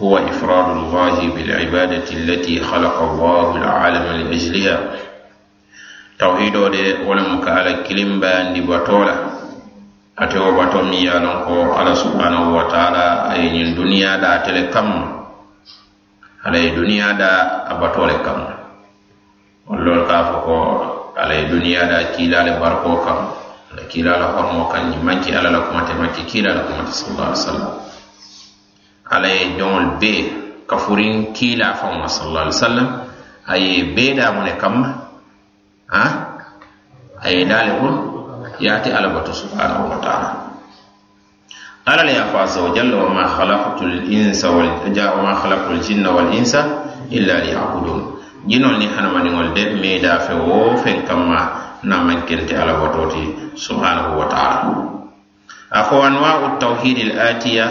[0.02, 4.80] هو إفراد الله بالعبادة التي خلق الله العالم لأجلها
[6.19, 6.56] توحيد
[7.08, 7.71] ولم كالا
[10.14, 13.74] ate wo bato miŋ ye a loŋ ko alla subhanahu wa taala a ye ñiŋ
[13.74, 15.27] duniya da ate le kamma
[16.46, 17.31] alla ye duniya da
[17.66, 18.53] a bato le kamma
[19.66, 20.57] wolu ka fo ko
[21.18, 23.18] alla ye duniya da kiila le bariko kaŋ
[23.74, 27.72] ala kiila hormo kaŋ ñiŋ manki alla la kumate manki kiila kumate sallallahu alaihi wasallam.
[29.11, 30.22] Alla ye joŋol bee
[30.70, 32.88] kafurin kiila faŋo sallallahu alaihi wasallam.
[33.50, 34.88] A ye bee daamu le kamma
[35.90, 36.03] a
[37.18, 38.13] a ye daa bulu
[38.61, 40.31] yaati ala bato subhanahu wa taala.
[41.87, 46.33] Ala le yafo asa wa jalla wa ma khalaqtu linsa wa ma khalaqtu ljinna wal
[46.33, 46.61] insa
[47.11, 48.01] illa liyabudun.
[48.49, 51.40] Jinol ni hanamaniŋol de meeda fe wo feŋ kamma
[51.85, 54.73] na maŋ kente ala batoti subhanahu wa taala.
[55.71, 57.67] A fo anwa'u tawhid al atiya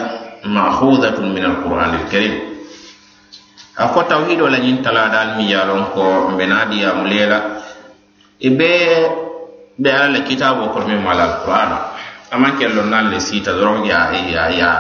[0.46, 2.54] ma'khudatun min al qur'an al karim
[3.78, 7.40] a ko tawhido la ñiŋ taladaal mi ye a loŋ ko mbe diyamu lee la
[8.40, 8.50] e
[9.78, 11.72] be ala la kitabo ko min mala alquran
[12.32, 14.72] aman kello nan le sita doron ya ya ya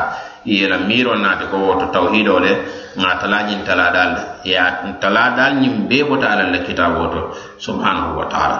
[0.45, 2.51] ya la miro na de ko to tawhido le
[2.97, 4.11] ma talajin tala dal
[4.45, 7.21] ya tala dal nyim be bota ala la kitabo to
[7.57, 8.59] subhanahu wa ta'ala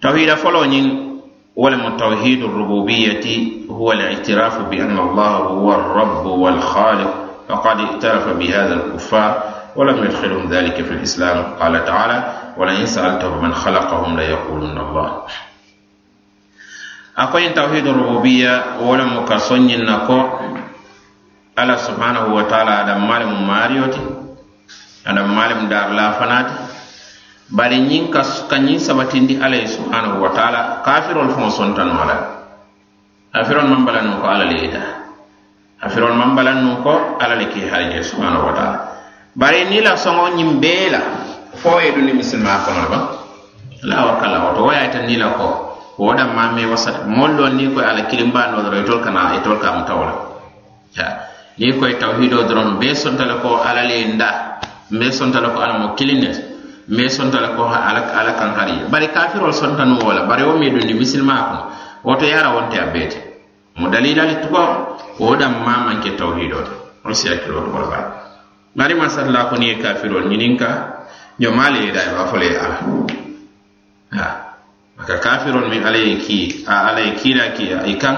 [0.00, 1.12] tawhida folo nyin
[1.56, 7.14] ولم توحيد الربوبية هو الاعتراف بأن الله هو الرب والخالق
[7.48, 9.42] فقد اعترف بهذا الكفار
[9.76, 15.08] ولم يدخلهم ذلك في الإسلام قال تعالى walain saaltahum man halakahum la yaqulunna allah
[17.16, 20.18] a ko yin tawhidu rububiya wolemu ka soñin na ko
[21.56, 24.00] ala subhanahu wa taala adam malimu mario ti
[25.04, 26.54] adam malimu darla fanati
[27.52, 28.24] bari ñin ka
[28.56, 32.32] ñin sabatindi ala ye subhanahu wa taala kafirol fo sontanu ala
[33.32, 34.82] afirol man balanu ko alla le ida.
[35.82, 38.78] Afirol man balanu ko alla le ke harje subhanahu wa taala.
[39.34, 41.00] Bari ni la soŋo ñin bee la
[41.62, 42.98] fo ye dundi misilima kono ba
[43.82, 47.06] la wakala woto wo yayita ni la ko wo damma me wasata.
[47.06, 50.14] Moolu loŋ ni koye ala kilimbaanoo doro itol e kana itol e ka mutawo la.
[51.58, 54.28] Ni koye tawhido doron bee sontale ko ala le nda
[54.90, 56.18] mbee sontale ko ala mo kiliŋ
[56.88, 60.94] ne sontala ko ala ala kan hari bari kafirol sontanu nuŋ bari wo miŋ dundi
[60.94, 61.62] misilimaa kono
[62.04, 63.18] woto yara wonte a beete.
[63.78, 64.62] Mo dalila dalilali e tuko
[65.18, 66.72] wo ɗamma maŋ ke tawhidoo te
[67.04, 68.04] wolu si hakkiloo to wo le baa.
[68.74, 70.91] Bari masalla ko ni kafirol nyininka ñininka
[71.50, 72.78] male da ba fole ala.
[74.12, 74.26] Ha.
[74.98, 77.64] Maka kafirun min alayki a alayki la ki
[77.96, 77.98] ikan.
[77.98, 78.16] Kan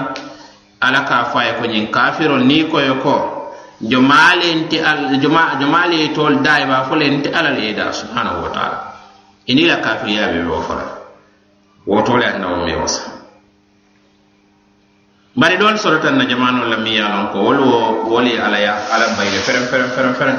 [0.81, 3.15] ala ka fa ko nyin kafirun ni ko yo ko.
[3.81, 8.49] Jomaale nti al joma jomaale tol dai ba fole nti ala le da subhanahu wa
[8.53, 8.77] ta'ala.
[9.47, 11.05] Ini la kafir ya be wo fara
[11.85, 13.01] wo tole na wo wasa
[15.37, 19.37] bari don sorata na jama'an la ya lon ko wolo woli ala ya ala bayre
[19.45, 20.37] ferem ferem ferem ferem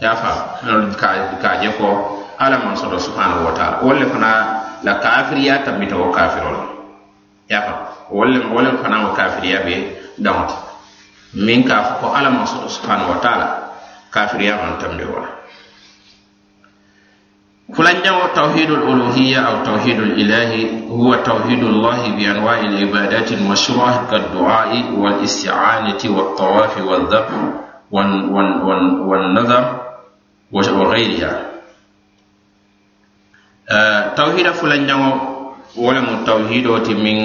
[0.00, 1.08] yafa fa ka
[1.42, 4.32] ka je ko ala man sodo subhanahu wa ta'ala wolle fana
[4.80, 6.56] la kafiriya tambita wa kafirol
[7.52, 9.76] yafa wolle wolle fana wa kafiriya be
[10.16, 10.56] dawta
[11.36, 13.46] min ka ko ala man sodo subhanahu wa ta'ala
[14.08, 15.36] kafiriya man tambe wala
[17.70, 19.98] فلنجو توحيد الألوهية أو توحيد
[24.34, 27.30] du'a'i wal isti'anati الله بأنواع wal dhabh
[27.94, 29.89] wan wan wan wan والنذر.
[30.52, 31.32] وغيرها
[33.70, 35.10] eh, tawhida fulanjaŋo
[35.78, 37.18] wo lemu tawhido ti miŋ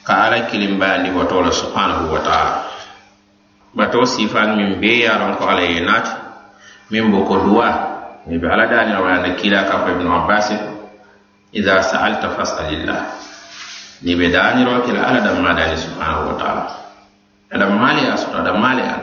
[0.00, 2.72] ka ala kilimbayandi woto la subhanahu wa taala.
[3.76, 6.12] Bato sifal miŋ bee ye a loŋ ko ala ye naati
[6.88, 7.68] miŋ bo ko duwa
[8.26, 10.56] ni be ala daani rawayanda kiila ka fo ibnu abbasi
[11.52, 13.00] ida sa'alta fasalillah.
[14.00, 16.64] Ni be daaniro kila ala damma daani subhanahu wa taala.
[17.52, 18.96] Adammaale a soto adammaale a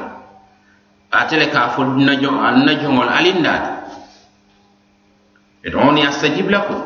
[1.11, 3.71] atele ka fo na joŋol alindaati
[5.65, 6.81] idoni astajib lakum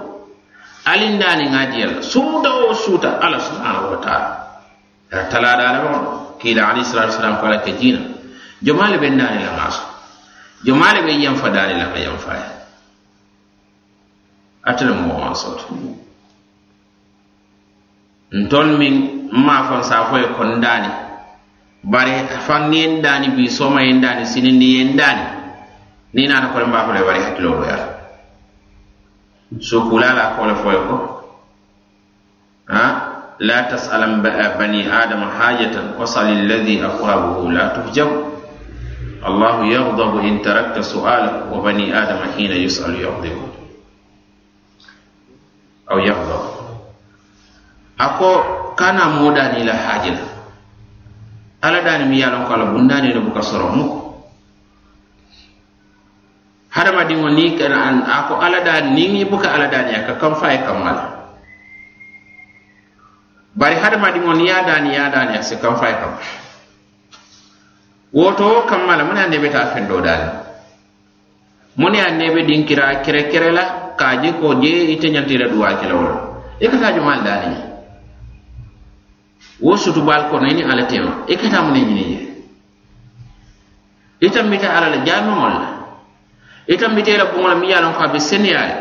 [0.85, 2.01] alindani ŋaji yalla.
[2.01, 4.29] Suuta o suuta ala subhanahu wa taala.
[5.11, 5.99] A talaɗa ala ɓeŋo
[6.41, 7.99] kiila alayhi salatu wasalam ko ala ke jina
[8.65, 9.83] jomale ɓe ndani laŋa so
[10.65, 12.47] jomale ɓe yanfa dani ka yanfaya
[14.63, 15.65] atele mo wan soto
[18.33, 20.89] ntol min ma fon sa foye kon dani
[21.84, 25.24] bare fan ni en dani bi soma en dani sinindi en dani
[26.14, 27.88] ni nata kole mba fole bari hakkilo do yata
[29.60, 30.96] so kulala kole fo ko
[32.68, 33.08] ha
[33.40, 34.20] لا تسأل
[34.58, 38.10] بني آدم حاجة وصل الذي أقربه لا تفجر
[39.26, 43.38] الله يغضب إن تركت سؤاله وبني آدم حين يسأل يغضب
[45.90, 46.42] أو يغضب
[48.00, 48.32] أكو
[48.74, 50.18] كان موداني لا حاجة
[51.63, 53.83] ala daani mi ye a loŋ ko a la bundaani le buka soro mu.
[53.87, 54.03] Ko
[56.73, 57.77] hadamadiŋo niŋ kana
[58.09, 61.05] a ko ala daani niŋ i buka ala daaniya ka kaŋ fa ye kaŋo la
[63.53, 66.27] bari hadamadiŋo niŋ ye a daani ye a daaniya si kaŋ fa ye kaŋo la
[68.17, 70.29] woto wo kamma la muŋ ye a nebe taa fendoo daani
[71.77, 75.33] muŋ ne a nebe dinkira kere kere la ka a je ko je ite ñanta
[75.33, 75.95] i la duwaa ke la
[76.57, 77.61] i ka taa jumaal daani ñe
[79.61, 81.23] wo sutubaal kono ini ala tema.
[81.27, 82.19] I kata mu ne ñini je
[84.23, 85.67] e itam bite ala la jaamiŋol la.
[86.67, 88.75] E itam bite la buŋo la mi ye a loŋ ko a be seneyaale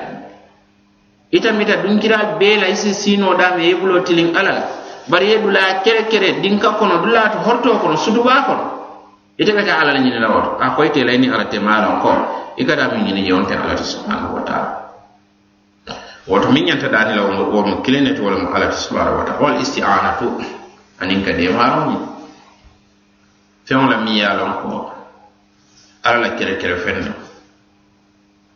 [1.33, 4.63] itam bita dunkiraa bee la isi si siinoo daame ye buloo tiliŋ ala la
[5.09, 8.65] bari ye dulaa kere kere dinka kono dulaa to hortoo kono sutubaa kono.
[9.39, 12.01] Ite kata ala la ñini la woto a ko ite la ini ala tema loŋ
[12.03, 12.11] ko.
[12.57, 14.71] I kata miŋ ñini je wonte ala to subhanahu wa taala.
[16.29, 19.19] Woto min ñanta daani la wo mu kiliŋ ne to wo le ala to subhanahu
[19.19, 19.41] wa taala.
[19.43, 20.62] Wal isti'anatu.
[21.03, 21.99] anin ka deemaaroo ye
[23.67, 24.95] feŋo la miŋ ye a ko
[26.03, 27.15] alla la kere feŋ no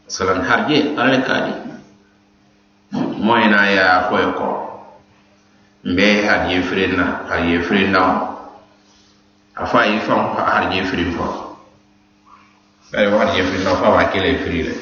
[0.06, 3.36] salan harje ala la kadi a di moo
[4.22, 4.48] ye ko
[5.84, 8.02] mbe harje firin na harje firin na
[9.54, 11.46] a fo a ye harje firin fo
[12.92, 14.74] bari wo harje frena na wa kele firi le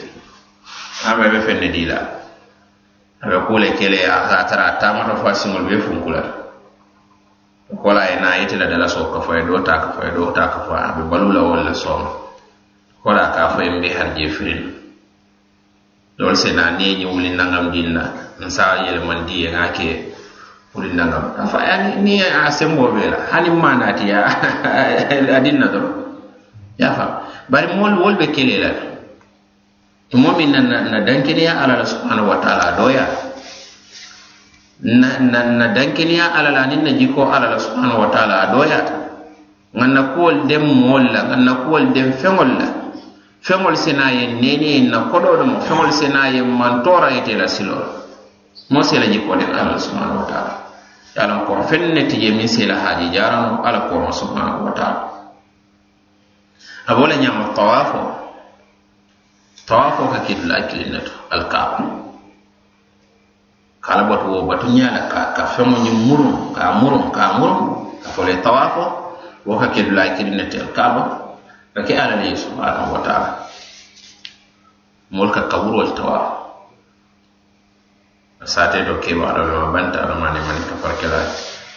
[1.09, 1.99] ama be feŋ ne dii la.
[3.21, 6.44] A le kele a tara a taamata fo a be funku la
[7.69, 10.49] funkula ye na ite la dala so ka fo do ta ka fo do ta
[10.53, 11.97] ka fo abe balula wala so
[13.03, 14.63] kola ka fo mbe har ye firin.
[16.19, 20.15] Lol se na ne ni wuli nangam dinna nsa yeleman di ye ŋa ke
[20.73, 21.35] puri nangam.
[21.39, 23.19] Afa yani ni a sembo be la.
[23.33, 24.23] Hani mana ti ya.
[25.37, 25.81] Adinna do
[26.79, 27.27] ya fa.
[27.49, 28.71] Bari mol wol be kele la.
[30.15, 33.34] Mo min na na dankene ya ala subhanahu wa ta'ala doya
[34.83, 38.95] na, na, na dankeniya ya alala ni na jiko alala subhanahu wa taala a dooyaata
[39.75, 42.67] ŋa na kuwolu dem molla ngan na kuwolu dem feŋolu la.
[43.45, 47.77] Feŋolu si ye neeni na kodo dum fengol si naa ye mantoora yete la silo.
[48.71, 50.55] Mo se la jiko den alala subhanahu wa taala.
[51.15, 55.01] Ye ko fenne ti je miŋ se la haji jaran ala ko subhanahu wa taala.
[56.89, 57.45] Abola bo la ñaama
[60.13, 61.13] ka kidula a kilinna to
[63.85, 68.09] kala batu wo batu ñala ka ka feŋo ñi murum ka murum ka murum ka
[68.17, 68.85] fole tawafo
[69.45, 71.03] wo ka kidula kilinnete alkaaba
[71.77, 73.31] ka ke ala le subhanahu wa taala.
[75.13, 76.33] Mol ka kaburol tawafo
[78.49, 81.21] sate do keba do ma banta do mane man ka farkela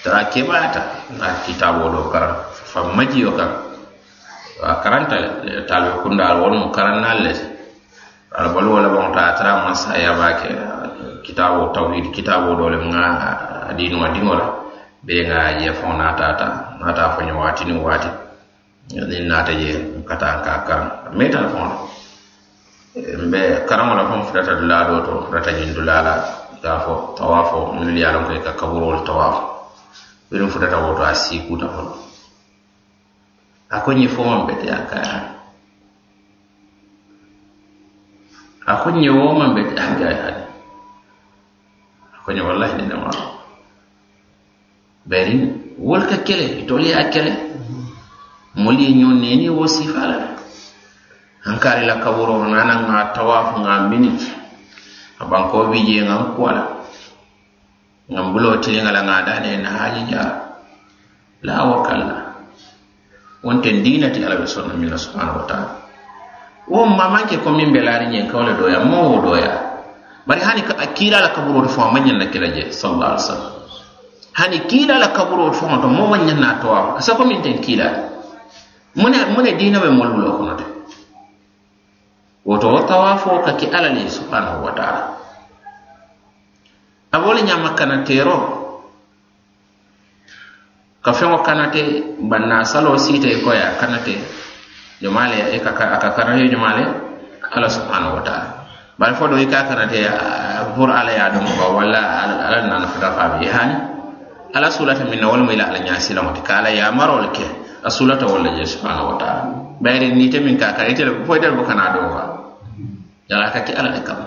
[0.03, 0.81] tara keba ta
[1.19, 3.45] na kitabo do kar fa maji yo ka.
[4.79, 7.33] Karanta talbe kunda al won karanal le.
[8.31, 10.49] Ala balu wala bon ta tara masa ya ba ke.
[11.27, 13.03] kitabo tawhid kitabo dole nga
[13.75, 14.47] adinu adingo la.
[15.03, 18.09] Be nga je fona tata na ta wati ni wati.
[18.95, 21.75] Ni na ta je kata ka kar meta fona
[22.97, 26.13] mbe karamo la fon fata dula do to rata nyin dula la
[26.61, 29.43] ka fo tawafo mun li alam ka kaburo tawafo
[30.29, 31.83] be wirin futata woto a sikuta fo.
[33.69, 35.35] Akonye fo man bete akaya
[38.65, 40.46] akonye wo man bete akaya
[42.27, 43.23] kwenye wallahi ni wala
[45.07, 45.35] bari
[45.79, 47.31] wol ka kele itol ye a kele
[48.59, 50.03] mol ye ñoo wo sifa
[51.47, 54.27] hankari la kaburo nana nga tawafu nga miniti
[55.23, 56.63] aban ko biye nga kwala
[58.11, 60.23] nga la ŋan bulo tiliŋa la nga dane na haji ja.
[61.43, 62.33] La wo kalla
[63.43, 65.69] wonten dinati ala be sonna mila subhanahu wa taala.
[66.67, 69.66] Wo mamanke ko min be laari ñen kawle doya mo wo doya.
[70.27, 73.53] bari hani a kiilala kaburoto faŋo ma ñaŋ na kila je sallallahu alaihi wasallam.
[74.35, 77.99] Hani kiilala kaburoto faŋo to mo ma ñaŋ na towa sa ko min teŋ kiilala
[78.99, 80.65] mune mune diina be moolu lo kono te
[82.47, 85.01] woto wo tawafo ka ke ala le subhanahu wa taala.
[87.11, 88.35] A wo le ñama kana teero
[91.03, 94.15] ka feŋo kanate banna saloo siita i koya kanate.
[94.99, 95.71] Jumaale e a ka
[96.17, 96.83] kanate jumaale
[97.53, 98.56] ala subhanahu wa taala.
[98.97, 100.01] bari fo ɗo i ka kanate
[100.75, 102.01] pour ala ye a domo ba walla
[102.49, 103.75] ala nana fota fa ɓe hani
[104.53, 107.45] ala sulata min na walma ila ala ñasilamo te ka ala yamarol ke
[107.83, 109.43] a sulata walla je subhanahu wa taala.
[109.79, 112.23] Bayri ni te min ka kan itele foytel bo kana ɗo wa
[113.29, 114.17] yala ka ke ala de kam.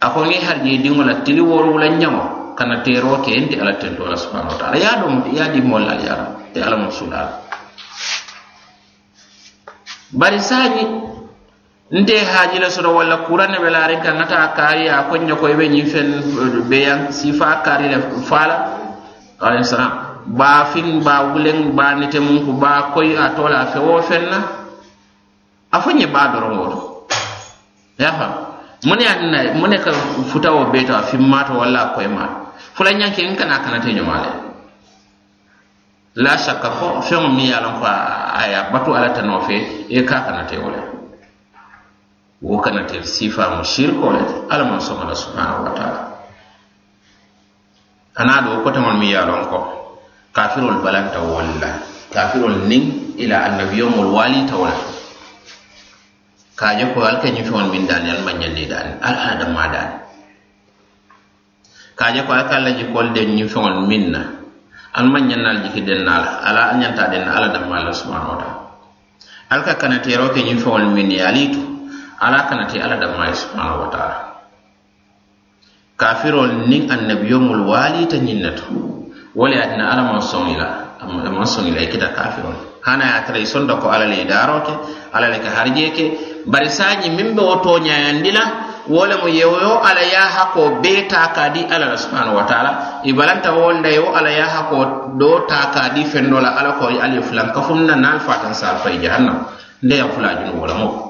[0.00, 3.54] A ko ni har je dingo la tili woru la ñamo kana tero ke enti
[3.60, 4.76] ala tentola subhanahu wa taala.
[4.78, 7.38] Ya ɗom ya di ɗimmol ala yara e ala mo sulala
[10.12, 10.84] bari saji
[11.90, 15.54] nte hajila soto walla kurane be laariŋ kaŋ ŋa kaari a ko ñe ko i
[15.56, 17.00] be ñiŋ feŋ eh, beyaŋ
[17.64, 18.56] kaari le faala
[19.40, 19.92] alayhi salam
[20.36, 24.02] baa fiŋ baa wuleŋ baa nite muŋ ku baa koyi a tola a fe wo
[24.02, 24.38] feŋ na.
[25.72, 26.78] A fo ñe baa doroŋ wo to
[27.98, 28.32] ye fam
[28.84, 29.92] mune ye ka
[30.30, 32.36] futa wo bee to a fimmaato walla a koyimaato
[32.76, 34.28] fula ñanke ŋ kana a kanate ñomaa
[36.20, 39.56] la shakka ko feŋo miŋ ye a ko a batu alla ta fe
[39.88, 40.97] i ka a kanate wo
[42.42, 46.00] wo kana sifa sifamu shirko le alla man somala subhanahu wa taala.
[48.14, 49.58] Ana do kotamol mi ye lon ko
[50.30, 51.82] kafirol balanta wolla
[52.14, 54.78] kafirol niŋ ila annabiyomol walita wo la
[56.54, 59.96] kaje ko al ka fon min dan al ma ñalli daani al adama daani.
[61.98, 64.22] Kaje ko al ka ji kol de ñifeŋol fon minna
[64.94, 68.58] al ma ñannal jiki den na ala ñanta den ala damma la subhanahu wa taala.
[69.50, 71.67] Al ka kanatero ke ñifeŋol min ye ali tu
[72.20, 74.18] ala kana te ala damaye subhanahu wa taala.
[75.98, 78.66] Kafirol niŋ annabiyomul waalita ñiŋ ne to
[79.34, 80.68] wo le ye atina alla maŋ soŋ i la
[81.06, 81.46] maŋ
[81.78, 82.56] e kafirol.
[82.82, 84.72] Hana ya tare sonda ko ala le e daroke
[85.14, 86.04] ala le ka harjeke.
[86.46, 88.44] Bari saañi miŋ be wo tooñayandi la
[88.88, 92.44] wo le mu yewoyo alla ye hakoo bee taa ka di alla la subhanahu wa
[92.50, 93.02] taala.
[93.04, 96.78] I balanta wonda yo ala ya hako do ta taa ka di fendo la alla
[96.78, 99.46] ko ali fulan kafuŋ na fatan faatan saal e jahannam.
[99.82, 101.07] Nde yaŋ fulaa junubo la moo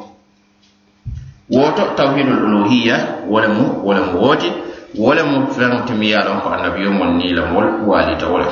[1.51, 4.53] woto tawhidul uluhiyya wolemu wolemu wooti
[4.99, 8.49] wolemu feŋo timi ye a loŋ ko annabiyo mon niŋ lemol waalita wo le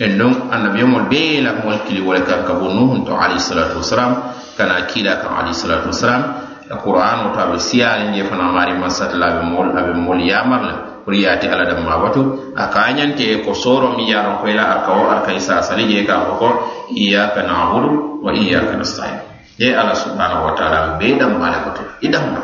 [0.00, 1.52] en donc annabiyomol bee la
[1.86, 6.22] kili wole kan ka bo nuhun to alayhisalatu wasalam kana kiila kaŋ alayhisalatu wasalam
[6.70, 10.74] e qur'ano to aɓe be je fana maari masata aɓe mol aɓe mol yaamar le
[11.04, 12.22] pour yaati ala damma batu
[12.56, 15.20] a kañante e ko sooro mi ye koyla loŋ ko i la a kawo a
[15.26, 16.48] ka i e saasali je ka ko ko
[16.94, 19.29] iyaka nabudu wa iyaka nastain
[19.60, 22.40] ye ala subhanahu wa taala be dam male koto i damma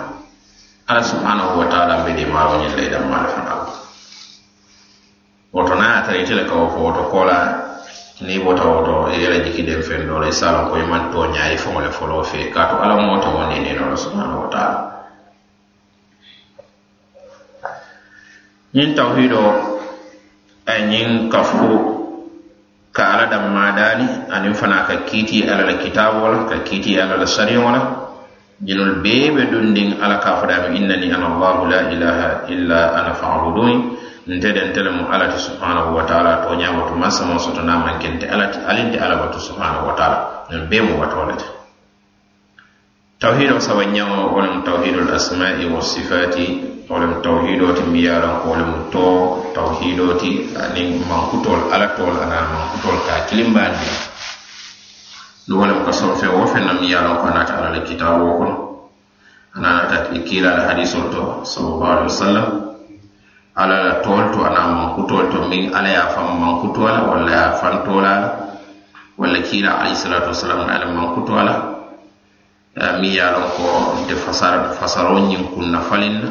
[0.85, 3.57] ala subhanahu wa taala be de maro ñilla i dammale fana
[5.49, 7.39] woto na tara itele ka wo fo woto kola
[8.21, 11.57] ni bota woto i yela jikiden fen do la i salon ko man to ñaayi
[11.57, 14.81] foŋo le folo fe kaatu ala moto wo ni nino subhanahu wa taala.
[18.77, 19.41] Ñiŋ tawhido
[20.69, 21.96] e a ñiŋ kafu
[22.97, 27.21] ka ala dan madani anin fana ka kiti ala la kitabu wala ka kiti ala
[27.21, 27.81] la sari wala.
[28.57, 33.13] Jinul bebe be dundiŋ ala ka fada fodaami innani ana allah la ilaha illa ana
[33.13, 37.37] fabudun nte de nte lemu ala ti subhanahu wa taala to nyaama to tuma sama
[37.39, 40.49] soto na man kente ala ti aliŋ ti ala batu subhanahu wa taala.
[40.49, 41.56] Ñol be mu watoo le
[43.17, 46.47] tawhido sabanyaŋo wo lemu tawhidul asma'i wasifati
[46.85, 49.07] wo lemu tawhido ti miŋ ye a loŋ ko wo lemu to
[49.57, 53.97] tawhido ti aniŋ mankutol alla tol anaŋ mankutol ka kilimbaani le
[55.49, 57.33] nuŋ wo lemu ka soŋ feŋ wo feŋ na miŋ ye a loŋ ko a
[57.33, 58.55] naata alla le kitaaboo kono
[59.57, 62.47] a naata i kiila la hadisol to salallahu alaihi wasallam
[63.57, 64.41] alla la tol to
[72.77, 73.65] mi ye a lon ko
[74.05, 76.29] nte fasara fasaro ñiŋ kunna faliŋ na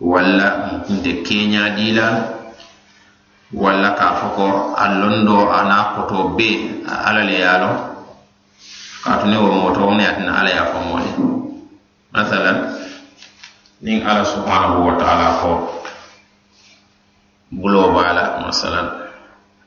[0.00, 0.46] walla
[0.88, 2.06] nte keeña dii la
[3.52, 7.34] walla ka fo ko e e e a londo a naa koto bee alla le
[7.36, 7.76] ye a loŋ
[9.04, 11.10] kaatu ne wo mooto ne atina alla ye a fo moo le
[12.12, 12.58] masalan
[13.84, 15.50] niŋ alla subhanahu wa taala ko
[17.52, 18.88] buloo baa la masalan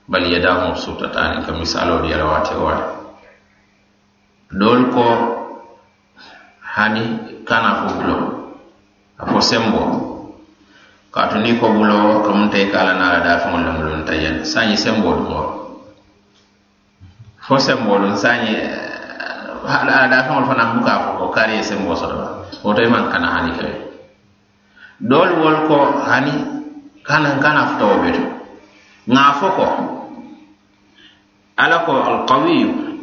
[0.09, 2.86] bali yadaamu sutatani ka misaloo di yala waate waate
[4.49, 5.05] doolu ko
[6.76, 7.03] hani
[7.47, 8.17] kana fo bulo.
[9.19, 9.82] A fo sembo.
[11.15, 14.76] Kaatu ni ko bulo kamunta i ka ala naala daafeŋol le mulu nta yen saañi
[14.76, 15.51] sembo duŋoro
[17.45, 22.28] fo sembolu saañi eh, ala daafeŋol fanaŋ buka fo ko kaari sembo soto ba.
[22.63, 23.76] Woto i maŋ kana hani kewe
[24.99, 25.78] doolu wolu ko
[26.11, 26.34] hani
[27.07, 28.23] kana kana futowo beto
[29.07, 29.65] ŋa fo ko.
[31.55, 32.94] Ala ko alqawiyu.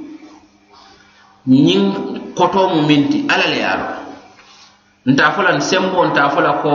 [1.47, 1.83] ñiŋ
[2.39, 3.93] koto mu miŋ ti alla le ye a loŋ
[5.11, 6.71] nta fo la sembo nta fo la ko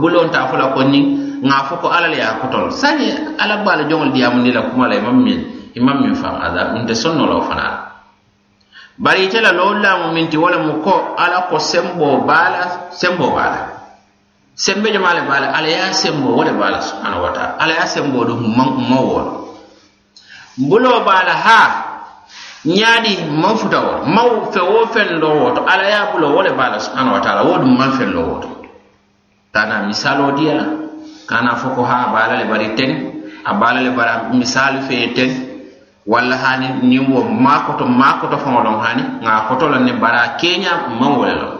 [0.00, 1.04] bulo nta fo la ko ñiŋ
[1.42, 2.70] ŋa fo ko alla le ye a kotol.
[2.70, 5.38] Sañe alla baa le joŋol diyaamundi la kuma la imaŋ miŋ
[5.78, 7.78] imaŋ miŋ faŋ adab nte sonno la wo fanaŋ la
[8.98, 12.48] bari ite la loolu laamu miŋ ti wo le mu ko alla ko sembo baa
[12.54, 12.62] la
[12.94, 13.60] sembo baa la
[14.54, 17.30] sembe jama le baa la alla ye a sembo wo le baa la subhanahu wa
[17.34, 17.58] taala.
[17.58, 19.32] Alla ye a sembo du hummaŋ humma wo la
[20.68, 21.83] buloo baa la haa
[22.64, 26.50] ñaadi man futa wo maw fe wo feŋ lo woto ala ye bulo wo le
[26.56, 28.48] be a subhanahu wa taala wo dum man feŋ lo woto
[29.52, 30.64] tana misalo diya
[31.28, 32.92] kana foko ha bala le bari ten
[33.44, 35.30] a bala le bara misaalu feŋ ten
[36.06, 39.82] walla hani niŋ wo makoto makoto maa koto faŋo loŋ hani nŋa a koto loŋ
[39.84, 41.52] ne bara keña keeña maŋ wo le loŋ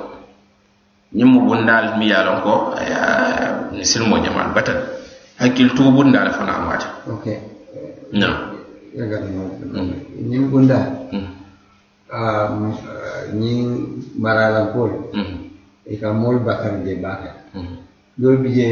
[1.16, 4.80] ñiŋ mu bundaal miŋ ye loŋ ko eh, silimo jamaal batan
[5.40, 7.38] hakkil tuubundaal fana waati okay.
[8.12, 8.53] no.
[8.94, 10.78] Ñiŋ bunda
[13.40, 13.66] ñiŋ
[14.22, 14.90] maralankol
[15.90, 17.30] i ka moolu bakari je baake
[18.18, 18.66] doolu bi je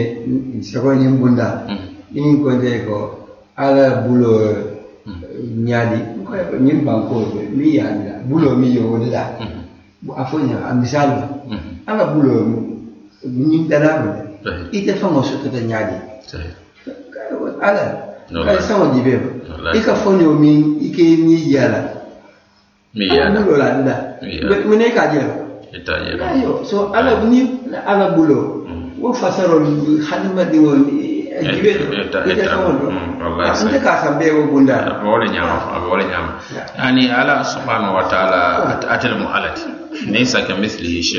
[0.62, 1.46] sako ñiŋ bunda
[2.14, 2.96] niŋ konte ko
[3.56, 4.46] ala buloo
[5.66, 5.98] ñaadi
[6.64, 7.22] ñiŋ bankoo
[7.56, 9.22] miŋ ye la buloo mi ye wo le la
[10.14, 11.26] a fo ña a misaalu la
[11.90, 12.42] ala buloo
[13.26, 14.10] ñiŋ danaamu
[14.70, 15.96] ite faŋo sotota ñaadi
[17.58, 18.11] ala
[18.68, 19.16] sãwã yibẽ
[19.76, 21.80] y ka fo ne o miŋ i ke mi yɛla
[23.46, 23.94] bulo la nda
[24.68, 25.42] mene i ka jɛla
[26.68, 27.24] so ala ah.
[27.24, 27.40] ni
[27.86, 28.68] ala bulo.
[28.68, 29.00] Mm.
[29.00, 29.64] Wo fasarol
[30.04, 30.70] hadamadiŋo
[31.32, 32.20] eh, jibe eh, ita
[32.52, 32.92] sãwã do
[37.08, 38.40] ala subhanahu wa taala
[38.92, 39.64] atele mu ala ti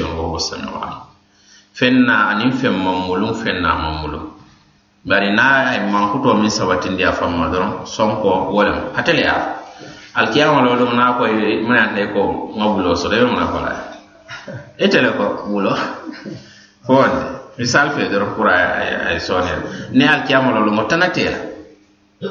[0.05, 1.01] wa huwa samiu alim
[1.73, 3.57] fenna aniŋ feŋ maŋ mulum feŋ
[4.05, 4.23] mulum
[5.03, 9.59] bari na ay mankuto min sabatindi a famma doron sonko wolem hatele ya
[10.15, 12.21] alkiyama lo ɗum na ko mun ande ko
[12.55, 13.71] ngabulo so de mun muna kola
[14.79, 15.73] itele ko bulo.
[16.87, 16.99] Fo
[17.57, 21.37] misal fe doron pour ay sonel ne alkiyama lo ɗum o tanatela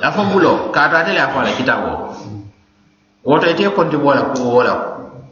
[0.03, 0.71] afa fo bulo.
[0.73, 1.91] Kata tele afa la kitabo
[3.25, 4.75] woto e ite konti bola ko wola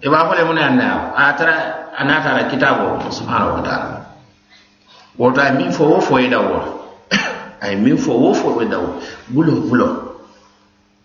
[0.00, 1.32] e ba fole mun ande a.
[1.38, 1.54] Tara
[1.96, 3.96] anata la kitabo subhanahu wa ta'ala.
[5.18, 6.79] Woto ay min fo wo fo yiɗa wola
[7.60, 8.84] ay min fo wo fo ɓe daw
[9.28, 9.52] bulo.
[9.68, 10.10] Bulo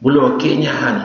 [0.01, 1.03] bulo keña hani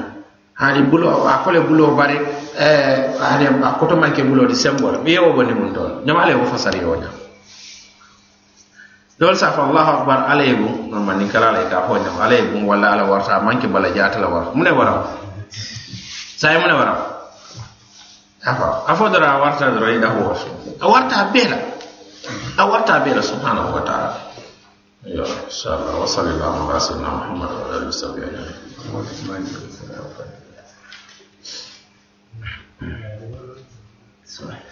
[0.58, 2.16] hani bulo a fole bulo bare
[2.58, 6.44] eh, hani a koto manke bulode sembol ɓe yewo bonni mum toon ñama ala wo
[6.44, 7.14] fasari yo ñam
[9.18, 12.44] dol safa allahu akbar ala ye bun ni kala ala ka fo ñam ala ye
[12.44, 14.44] ala warta manke bala jata la war.
[14.54, 15.04] Mune waraw
[16.36, 16.98] saye mune waraw
[18.44, 20.34] afa afo dora warta dora yiɗa ho
[20.92, 21.56] warta bela.
[22.60, 24.29] Warta bela subhanahu wa taala.
[25.04, 26.02] يا رب إن شاء الله.
[26.02, 29.46] وصل اللهم على سيدنا محمد وعلى آله وصحبه أجمعين.
[34.24, 34.69] سؤال.